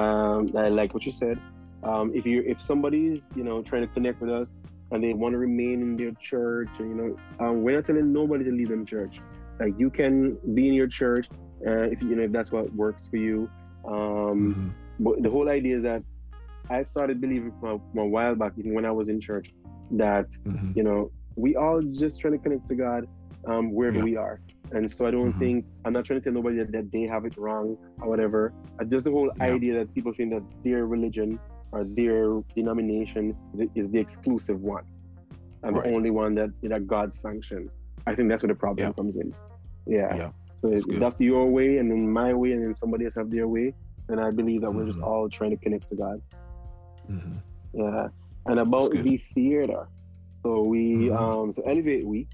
[0.00, 1.38] um, that I like what you said.
[1.82, 4.50] Um, if you if somebody's you know trying to connect with us
[4.92, 8.14] and they want to remain in their church, or, you know, um, we're not telling
[8.14, 9.20] nobody to leave them church.
[9.60, 11.28] Like you can be in your church
[11.66, 13.50] uh, if you know if that's what works for you.
[13.86, 14.68] Um, mm-hmm.
[15.01, 16.03] But the whole idea is that
[16.70, 19.53] I started believing from, from a while back, even when I was in church,
[19.92, 20.72] that mm-hmm.
[20.76, 23.07] you know we all just trying to connect to God
[23.46, 24.05] um, wherever yeah.
[24.05, 24.40] we are.
[24.72, 25.38] And so I don't mm-hmm.
[25.38, 28.53] think I'm not trying to tell nobody that, that they have it wrong or whatever.
[28.90, 29.44] Just the whole yeah.
[29.44, 31.38] idea that people think that their religion
[31.72, 34.84] or their denomination is, is the exclusive one
[35.62, 35.84] and right.
[35.84, 37.70] the only one that that God sanctioned.
[38.07, 38.92] I think that's where the problem yeah.
[38.92, 39.34] comes in.
[39.86, 40.14] Yeah.
[40.14, 40.30] yeah.
[40.61, 43.46] So that's, that's your way, and then my way, and then somebody else have their
[43.46, 43.74] way.
[44.09, 44.78] And I believe that mm-hmm.
[44.78, 45.09] we're just mm-hmm.
[45.09, 46.22] all trying to connect to God.
[47.11, 47.36] Mm-hmm.
[47.74, 48.09] Yeah.
[48.46, 49.88] And about the theater,
[50.42, 51.16] so we mm-hmm.
[51.16, 52.28] um so Elevate Week.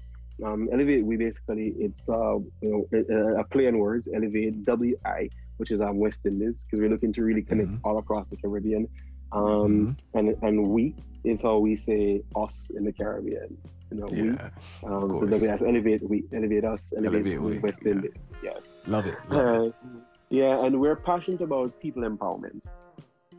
[0.45, 4.07] Um, Elevate we basically it's uh you know a, play on words.
[4.13, 7.87] Elevate W I, which is um West Indies, because we're looking to really connect mm-hmm.
[7.87, 8.87] all across the Caribbean.
[9.31, 10.95] Um, and and we
[11.25, 13.57] is how we say us in the Caribbean.
[13.91, 14.49] You know, yeah,
[14.83, 14.89] we.
[14.89, 17.91] Um, so we elevate we, elevate us, elevate, elevate we, West yeah.
[17.91, 18.11] Indies.
[18.43, 18.63] Yes.
[18.87, 19.17] Love it.
[19.29, 19.75] Love uh, it.
[20.35, 22.59] Yeah, and we're passionate about people empowerment.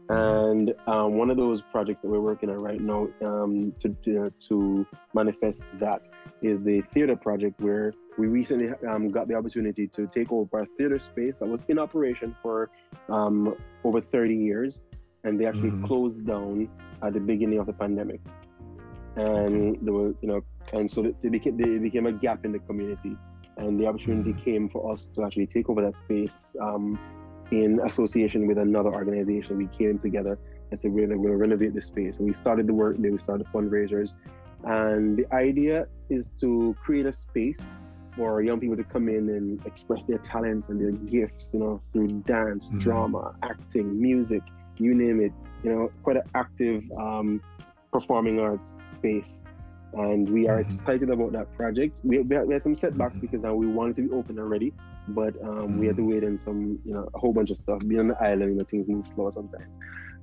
[0.09, 4.33] And um, one of those projects that we're working on right now um, to, to,
[4.49, 6.09] to manifest that
[6.41, 10.67] is the theater project, where we recently um, got the opportunity to take over a
[10.79, 12.71] theater space that was in operation for
[13.11, 14.81] um, over 30 years,
[15.25, 15.85] and they actually mm-hmm.
[15.85, 16.67] closed down
[17.03, 18.23] at the beginning of the pandemic
[19.17, 20.43] and there were you know
[20.75, 23.17] and so it became it became a gap in the community
[23.57, 24.45] and the opportunity mm.
[24.45, 26.99] came for us to actually take over that space um,
[27.51, 30.39] in association with another organization we came together
[30.71, 33.19] and said we're going to renovate the space and we started the work there we
[33.19, 34.13] started fundraisers
[34.65, 37.61] and the idea is to create a space
[38.17, 41.81] for young people to come in and express their talents and their gifts you know
[41.93, 42.81] through dance mm.
[42.81, 44.43] drama acting music
[44.79, 45.33] you name it
[45.63, 47.41] you know quite an active um,
[47.93, 49.41] performing arts space.
[49.97, 50.75] And we are mm-hmm.
[50.75, 52.01] excited about that project.
[52.05, 53.27] We, we, had, we had some setbacks mm-hmm.
[53.27, 54.75] because uh, we wanted to be open already,
[55.09, 55.79] but um, mm-hmm.
[55.79, 56.13] we had to mm-hmm.
[56.13, 57.81] wait in some, you know, a whole bunch of stuff.
[57.87, 59.75] Being on the island, you know, things move slow sometimes.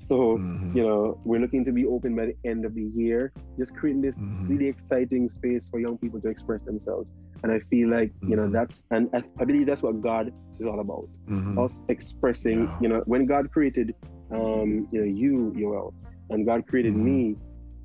[0.10, 0.78] So, mm-hmm.
[0.78, 4.02] you know, we're looking to be open by the end of the year, just creating
[4.02, 4.48] this mm-hmm.
[4.48, 7.10] really exciting space for young people to express themselves.
[7.42, 10.66] And I feel like, you know, that's, and I, I, believe that's what God is
[10.66, 11.10] all about.
[11.58, 12.78] Us expressing, yeah.
[12.80, 13.96] you know, when God created,
[14.32, 15.94] um, you know, you, Yoel,
[16.30, 17.36] and God created me,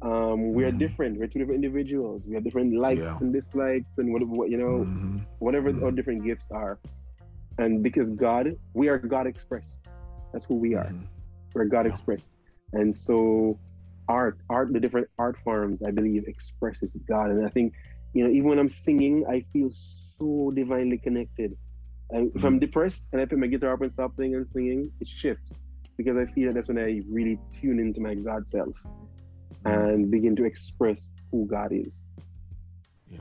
[0.03, 0.79] um, we are mm-hmm.
[0.79, 1.19] different.
[1.19, 2.25] We're two different individuals.
[2.27, 3.19] We have different likes yeah.
[3.21, 5.19] and dislikes, and whatever what you know, mm-hmm.
[5.41, 5.85] whatever mm-hmm.
[5.85, 6.79] our different gifts are.
[7.59, 9.89] And because God, we are God expressed.
[10.33, 10.85] That's who we are.
[10.85, 11.05] Mm-hmm.
[11.55, 11.93] We're God yeah.
[11.93, 12.31] expressed.
[12.73, 13.59] And so,
[14.09, 17.31] art, art, the different art forms, I believe, expresses God.
[17.31, 17.73] And I think,
[18.13, 19.71] you know, even when I'm singing, I feel
[20.19, 21.57] so divinely connected.
[22.11, 22.59] And if I'm mm-hmm.
[22.61, 25.53] depressed and I put my guitar up and stop playing and singing, it shifts
[25.97, 28.69] because I feel that that's when I really tune into my God self
[29.65, 31.01] and begin to express
[31.31, 32.01] who God is.
[33.11, 33.19] Yeah.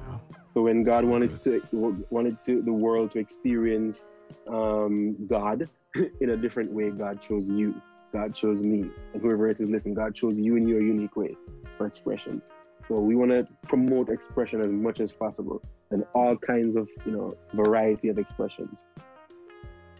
[0.54, 1.62] So when God wanted to
[2.10, 4.10] wanted to the world to experience
[4.48, 5.70] um, God
[6.22, 7.80] in a different way, God chose you.
[8.14, 8.90] God chose me.
[9.14, 11.36] And whoever else is listening, God chose you in your unique way
[11.78, 12.42] for expression.
[12.88, 15.62] So we want to promote expression as much as possible
[15.92, 18.86] and all kinds of, you know, variety of expressions.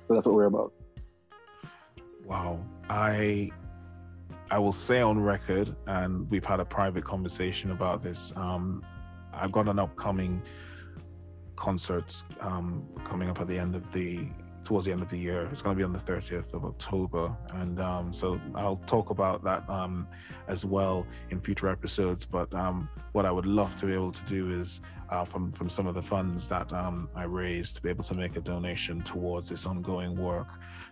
[0.08, 0.74] So that's what we're about.
[2.26, 2.60] Wow.
[2.90, 3.52] I
[4.50, 8.32] I will say on record, and we've had a private conversation about this.
[8.36, 8.84] Um,
[9.34, 10.42] I've got an upcoming
[11.58, 14.28] concert um, coming up at the end of the
[14.64, 15.48] towards the end of the year.
[15.52, 19.44] It's going to be on the 30th of October, and um, so I'll talk about
[19.44, 20.08] that um,
[20.48, 22.26] as well in future episodes.
[22.26, 24.80] But um, what I would love to be able to do is
[25.10, 28.14] uh, from from some of the funds that um, I raised to be able to
[28.14, 30.48] make a donation towards this ongoing work,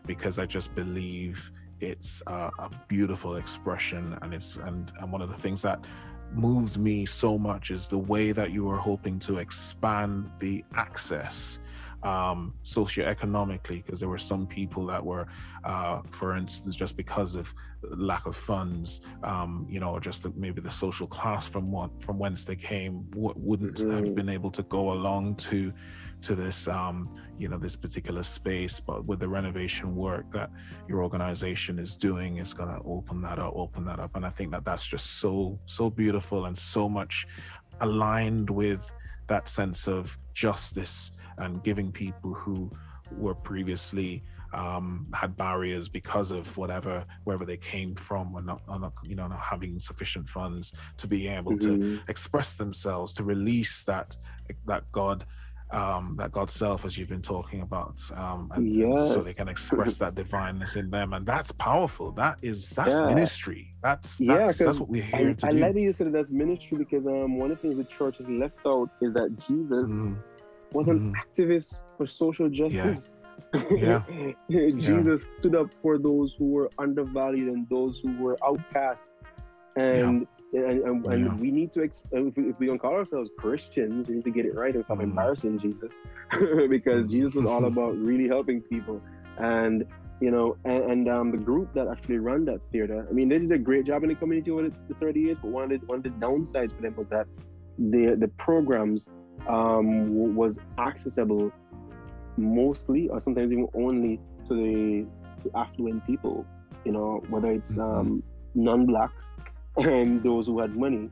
[0.06, 5.30] because I just believe it's uh, a beautiful expression and it's and, and one of
[5.30, 5.80] the things that
[6.34, 11.60] moves me so much is the way that you are hoping to expand the access
[12.06, 15.26] um, socioeconomically, because there were some people that were,
[15.64, 20.62] uh, for instance, just because of lack of funds, um, you know, just the, maybe
[20.62, 23.92] the social class from what from whence they came w- wouldn't mm-hmm.
[23.92, 25.74] have been able to go along to
[26.22, 30.50] to this um, you know this particular space but with the renovation work that
[30.88, 34.30] your organization is doing is going to open that up open that up and i
[34.30, 37.28] think that that's just so so beautiful and so much
[37.82, 38.92] aligned with
[39.28, 42.72] that sense of justice and giving people who
[43.12, 48.80] were previously um, had barriers because of whatever wherever they came from or not, or
[48.80, 51.98] not, you know not having sufficient funds to be able mm-hmm.
[51.98, 54.16] to express themselves to release that
[54.66, 55.26] that God
[55.76, 59.14] um, that God's self, as you've been talking about, um, and, yes.
[59.14, 62.12] so they can express that divineness in them, and that's powerful.
[62.12, 63.08] That is that's yeah.
[63.08, 63.74] ministry.
[63.84, 65.58] That's, that's yeah, that's what we're here I, to I do.
[65.58, 68.18] I like that you said that's ministry because um, one of the things the church
[68.18, 70.18] has left out is that Jesus mm.
[70.72, 71.16] was an mm.
[71.22, 73.10] activist for social justice.
[73.72, 74.02] Yeah.
[74.48, 74.70] yeah.
[74.78, 79.08] Jesus stood up for those who were undervalued and those who were outcast,
[79.76, 84.08] and and, and, and we need to if we, if we don't call ourselves christians
[84.08, 85.04] we need to get it right and stop mm.
[85.04, 85.96] embarrassing jesus
[86.70, 89.02] because jesus was all about really helping people
[89.38, 89.86] and
[90.22, 93.38] you know and, and um, the group that actually run that theater i mean they
[93.38, 95.86] did a great job in the community over the 30 years but one of the,
[95.86, 97.28] one of the downsides for them was that
[97.78, 99.10] the the programs
[99.50, 101.52] um, was accessible
[102.38, 105.06] mostly or sometimes even only to the
[105.44, 106.46] to affluent people
[106.86, 107.82] you know whether it's mm-hmm.
[107.82, 108.24] um,
[108.54, 109.24] non-blacks
[109.78, 111.10] and those who had money.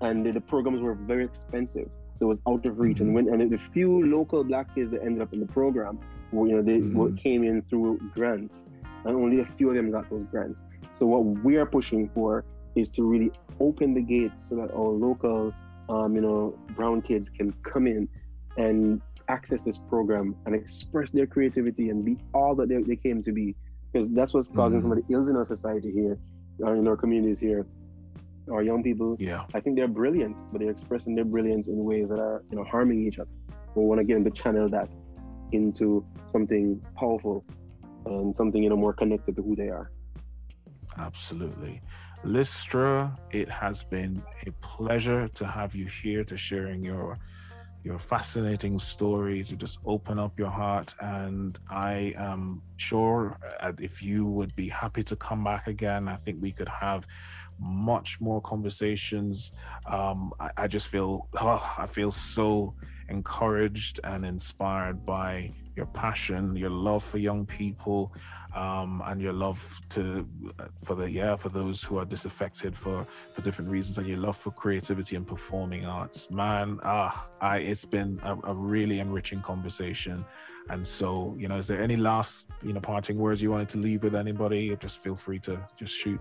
[0.00, 1.88] And the, programs were very expensive.
[2.18, 2.98] So it was out of reach.
[2.98, 3.16] Mm-hmm.
[3.16, 5.98] And when and the few local black kids that ended up in the program,
[6.32, 7.16] you know, they mm-hmm.
[7.16, 8.64] came in through grants,
[9.04, 10.62] and only a few of them got those grants.
[10.98, 13.30] So what we are pushing for is to really
[13.60, 15.52] open the gates so that our local,
[15.88, 18.08] um, you know, brown kids can come in
[18.56, 23.22] and access this program and express their creativity and be all that they, they came
[23.22, 23.54] to be.
[23.92, 24.90] Because that's what's causing mm-hmm.
[24.90, 26.18] some of the ills in our society here,
[26.62, 27.66] uh, in our communities here,
[28.50, 32.08] our young people, yeah, I think they're brilliant, but they're expressing their brilliance in ways
[32.08, 33.30] that are, you know, harming each other.
[33.74, 34.94] We want to get them to channel that
[35.52, 37.44] into something powerful
[38.06, 39.90] and something, you know, more connected to who they are.
[40.98, 41.82] Absolutely.
[42.24, 47.18] Lystra, it has been a pleasure to have you here to sharing your
[47.86, 54.02] your fascinating story to just open up your heart and i am sure uh, if
[54.02, 57.06] you would be happy to come back again i think we could have
[57.58, 59.52] much more conversations.
[59.86, 62.74] Um, I, I, just feel, oh, I feel so
[63.08, 68.12] encouraged and inspired by your passion, your love for young people,
[68.54, 70.26] um, and your love to
[70.84, 74.36] for the yeah for those who are disaffected for for different reasons, and your love
[74.36, 76.30] for creativity and performing arts.
[76.30, 80.24] Man, ah, I it's been a, a really enriching conversation.
[80.68, 83.78] And so, you know, is there any last, you know, parting words you wanted to
[83.78, 84.76] leave with anybody?
[84.80, 86.20] Just feel free to just shoot.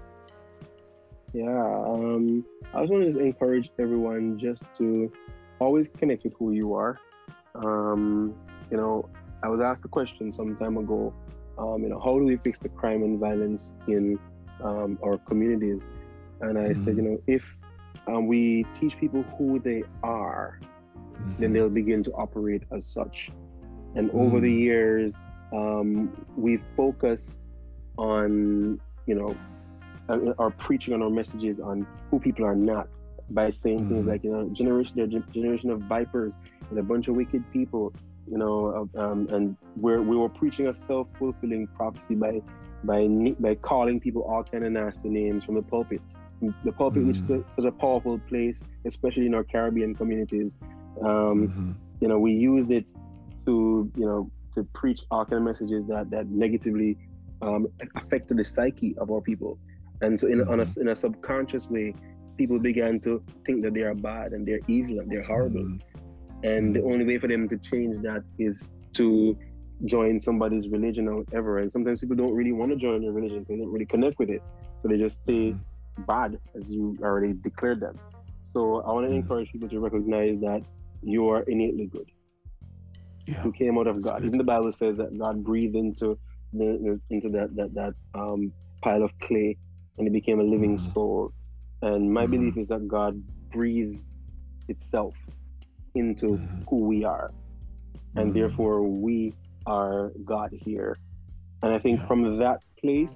[1.34, 5.12] Yeah, um, I just want to encourage everyone just to
[5.66, 7.00] always connect with who you are.
[7.56, 8.36] Um,
[8.72, 9.10] you know,
[9.44, 11.14] I was asked a question some time ago.
[11.58, 14.20] Um, you know, how do we fix the crime and violence in
[14.62, 15.88] um, our communities?
[16.42, 16.84] And I mm-hmm.
[16.84, 17.44] said, you know, if
[18.08, 21.42] um, we teach people who they are, mm-hmm.
[21.42, 23.30] then they'll begin to operate as such.
[23.96, 24.20] And mm-hmm.
[24.20, 24.60] over the mm.
[24.60, 25.14] years,
[25.54, 27.38] um, we focus
[27.98, 29.36] on, you know,
[30.38, 32.88] our preaching on our messages on who people are not
[33.30, 33.90] by saying mm-hmm.
[33.90, 36.34] things like you know generation they're generation of vipers
[36.70, 37.94] and a bunch of wicked people
[38.30, 42.42] you know um, and we're we were preaching a self-fulfilling prophecy by
[42.84, 43.08] by
[43.40, 46.14] by calling people all kind of nasty names from the pulpits
[46.64, 47.08] the pulpit mm-hmm.
[47.08, 47.44] which is mm.
[47.56, 50.56] such a powerful place especially in our caribbean communities
[51.02, 51.72] um, mm-hmm.
[52.02, 52.92] you know we used it
[53.46, 56.98] to you know to preach all kind of messages that that negatively
[57.42, 59.58] um, affected the psyche of our people
[60.02, 60.60] and so, in, mm-hmm.
[60.60, 61.94] a, in a subconscious way,
[62.38, 65.62] people began to think that they are bad and they're evil and they're horrible.
[65.62, 66.48] Mm-hmm.
[66.48, 69.38] And the only way for them to change that is to
[69.86, 71.60] join somebody's religion or whatever.
[71.60, 74.30] And sometimes people don't really want to join their religion, they don't really connect with
[74.30, 74.42] it.
[74.82, 76.04] So they just stay mm-hmm.
[76.04, 77.98] bad, as you already declared them.
[78.54, 79.18] So I want to mm-hmm.
[79.18, 80.62] encourage people to recognize that
[81.02, 82.10] you are innately good.
[83.28, 83.44] Yeah.
[83.44, 84.24] You came out of God.
[84.24, 86.18] Even the Bible says that God breathed into
[86.54, 89.58] the, into that that that um, pile of clay
[89.98, 90.94] and it became a living mm.
[90.94, 91.34] soul.
[91.86, 92.32] And my mm.
[92.32, 93.22] belief is that God
[93.52, 94.00] breathed
[94.68, 95.14] itself
[95.94, 96.68] into mm.
[96.68, 97.32] who we are.
[98.16, 98.40] And mm-hmm.
[98.40, 99.36] therefore, we
[99.68, 100.98] are God here.
[101.62, 102.08] And I think yeah.
[102.08, 103.16] from that place,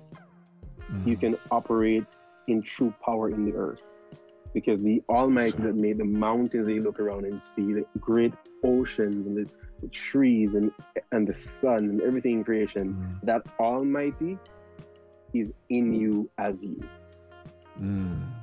[1.04, 2.06] you can operate
[2.48, 3.84] in true power in the earth.
[4.54, 8.34] Because the Almighty that made the mountains that you look around and see, the great
[8.64, 9.50] oceans and the
[9.82, 10.72] the trees and
[11.12, 13.26] and the sun and everything in creation, Mm.
[13.26, 14.38] that Almighty
[15.34, 16.84] is in you as you.
[17.80, 18.39] Mm.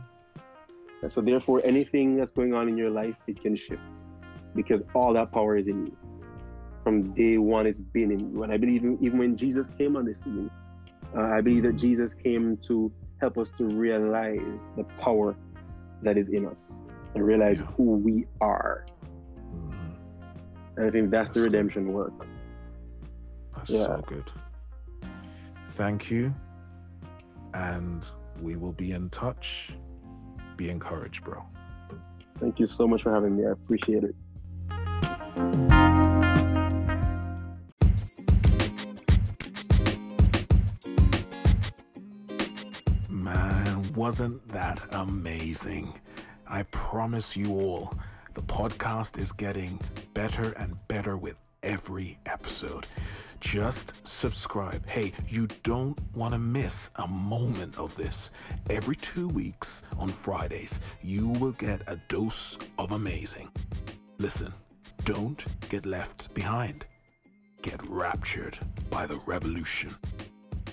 [1.02, 3.82] And so therefore, anything that's going on in your life, it can shift
[4.54, 5.96] because all that power is in you.
[6.82, 8.42] From day one, it's been in you.
[8.42, 10.50] And I believe even when Jesus came on the scene,
[11.16, 12.90] uh, I believe that Jesus came to
[13.20, 15.36] help us to realize the power
[16.02, 16.72] that is in us
[17.14, 17.66] and realize Yeah.
[17.76, 18.86] who we are.
[20.76, 21.52] And I think that's the That's good.
[21.54, 22.12] redemption work.
[23.56, 23.86] That's Yeah.
[23.86, 24.30] so good.
[25.74, 26.34] Thank you.
[27.54, 28.06] And
[28.40, 29.72] we will be in touch.
[30.56, 31.44] Be encouraged, bro.
[32.40, 33.46] Thank you so much for having me.
[33.46, 34.14] I appreciate it.
[43.08, 46.00] Man, wasn't that amazing?
[46.48, 47.94] I promise you all,
[48.34, 49.80] the podcast is getting
[50.14, 52.86] better and better with every episode.
[53.46, 54.84] Just subscribe.
[54.88, 58.30] Hey, you don't want to miss a moment of this.
[58.68, 63.48] Every two weeks on Fridays, you will get a dose of amazing.
[64.18, 64.52] Listen,
[65.04, 66.86] don't get left behind.
[67.62, 68.58] Get raptured
[68.90, 69.94] by the revolution,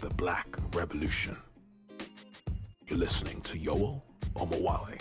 [0.01, 1.37] the Black Revolution.
[2.87, 4.01] You're listening to Yoel
[4.33, 4.99] Omowale.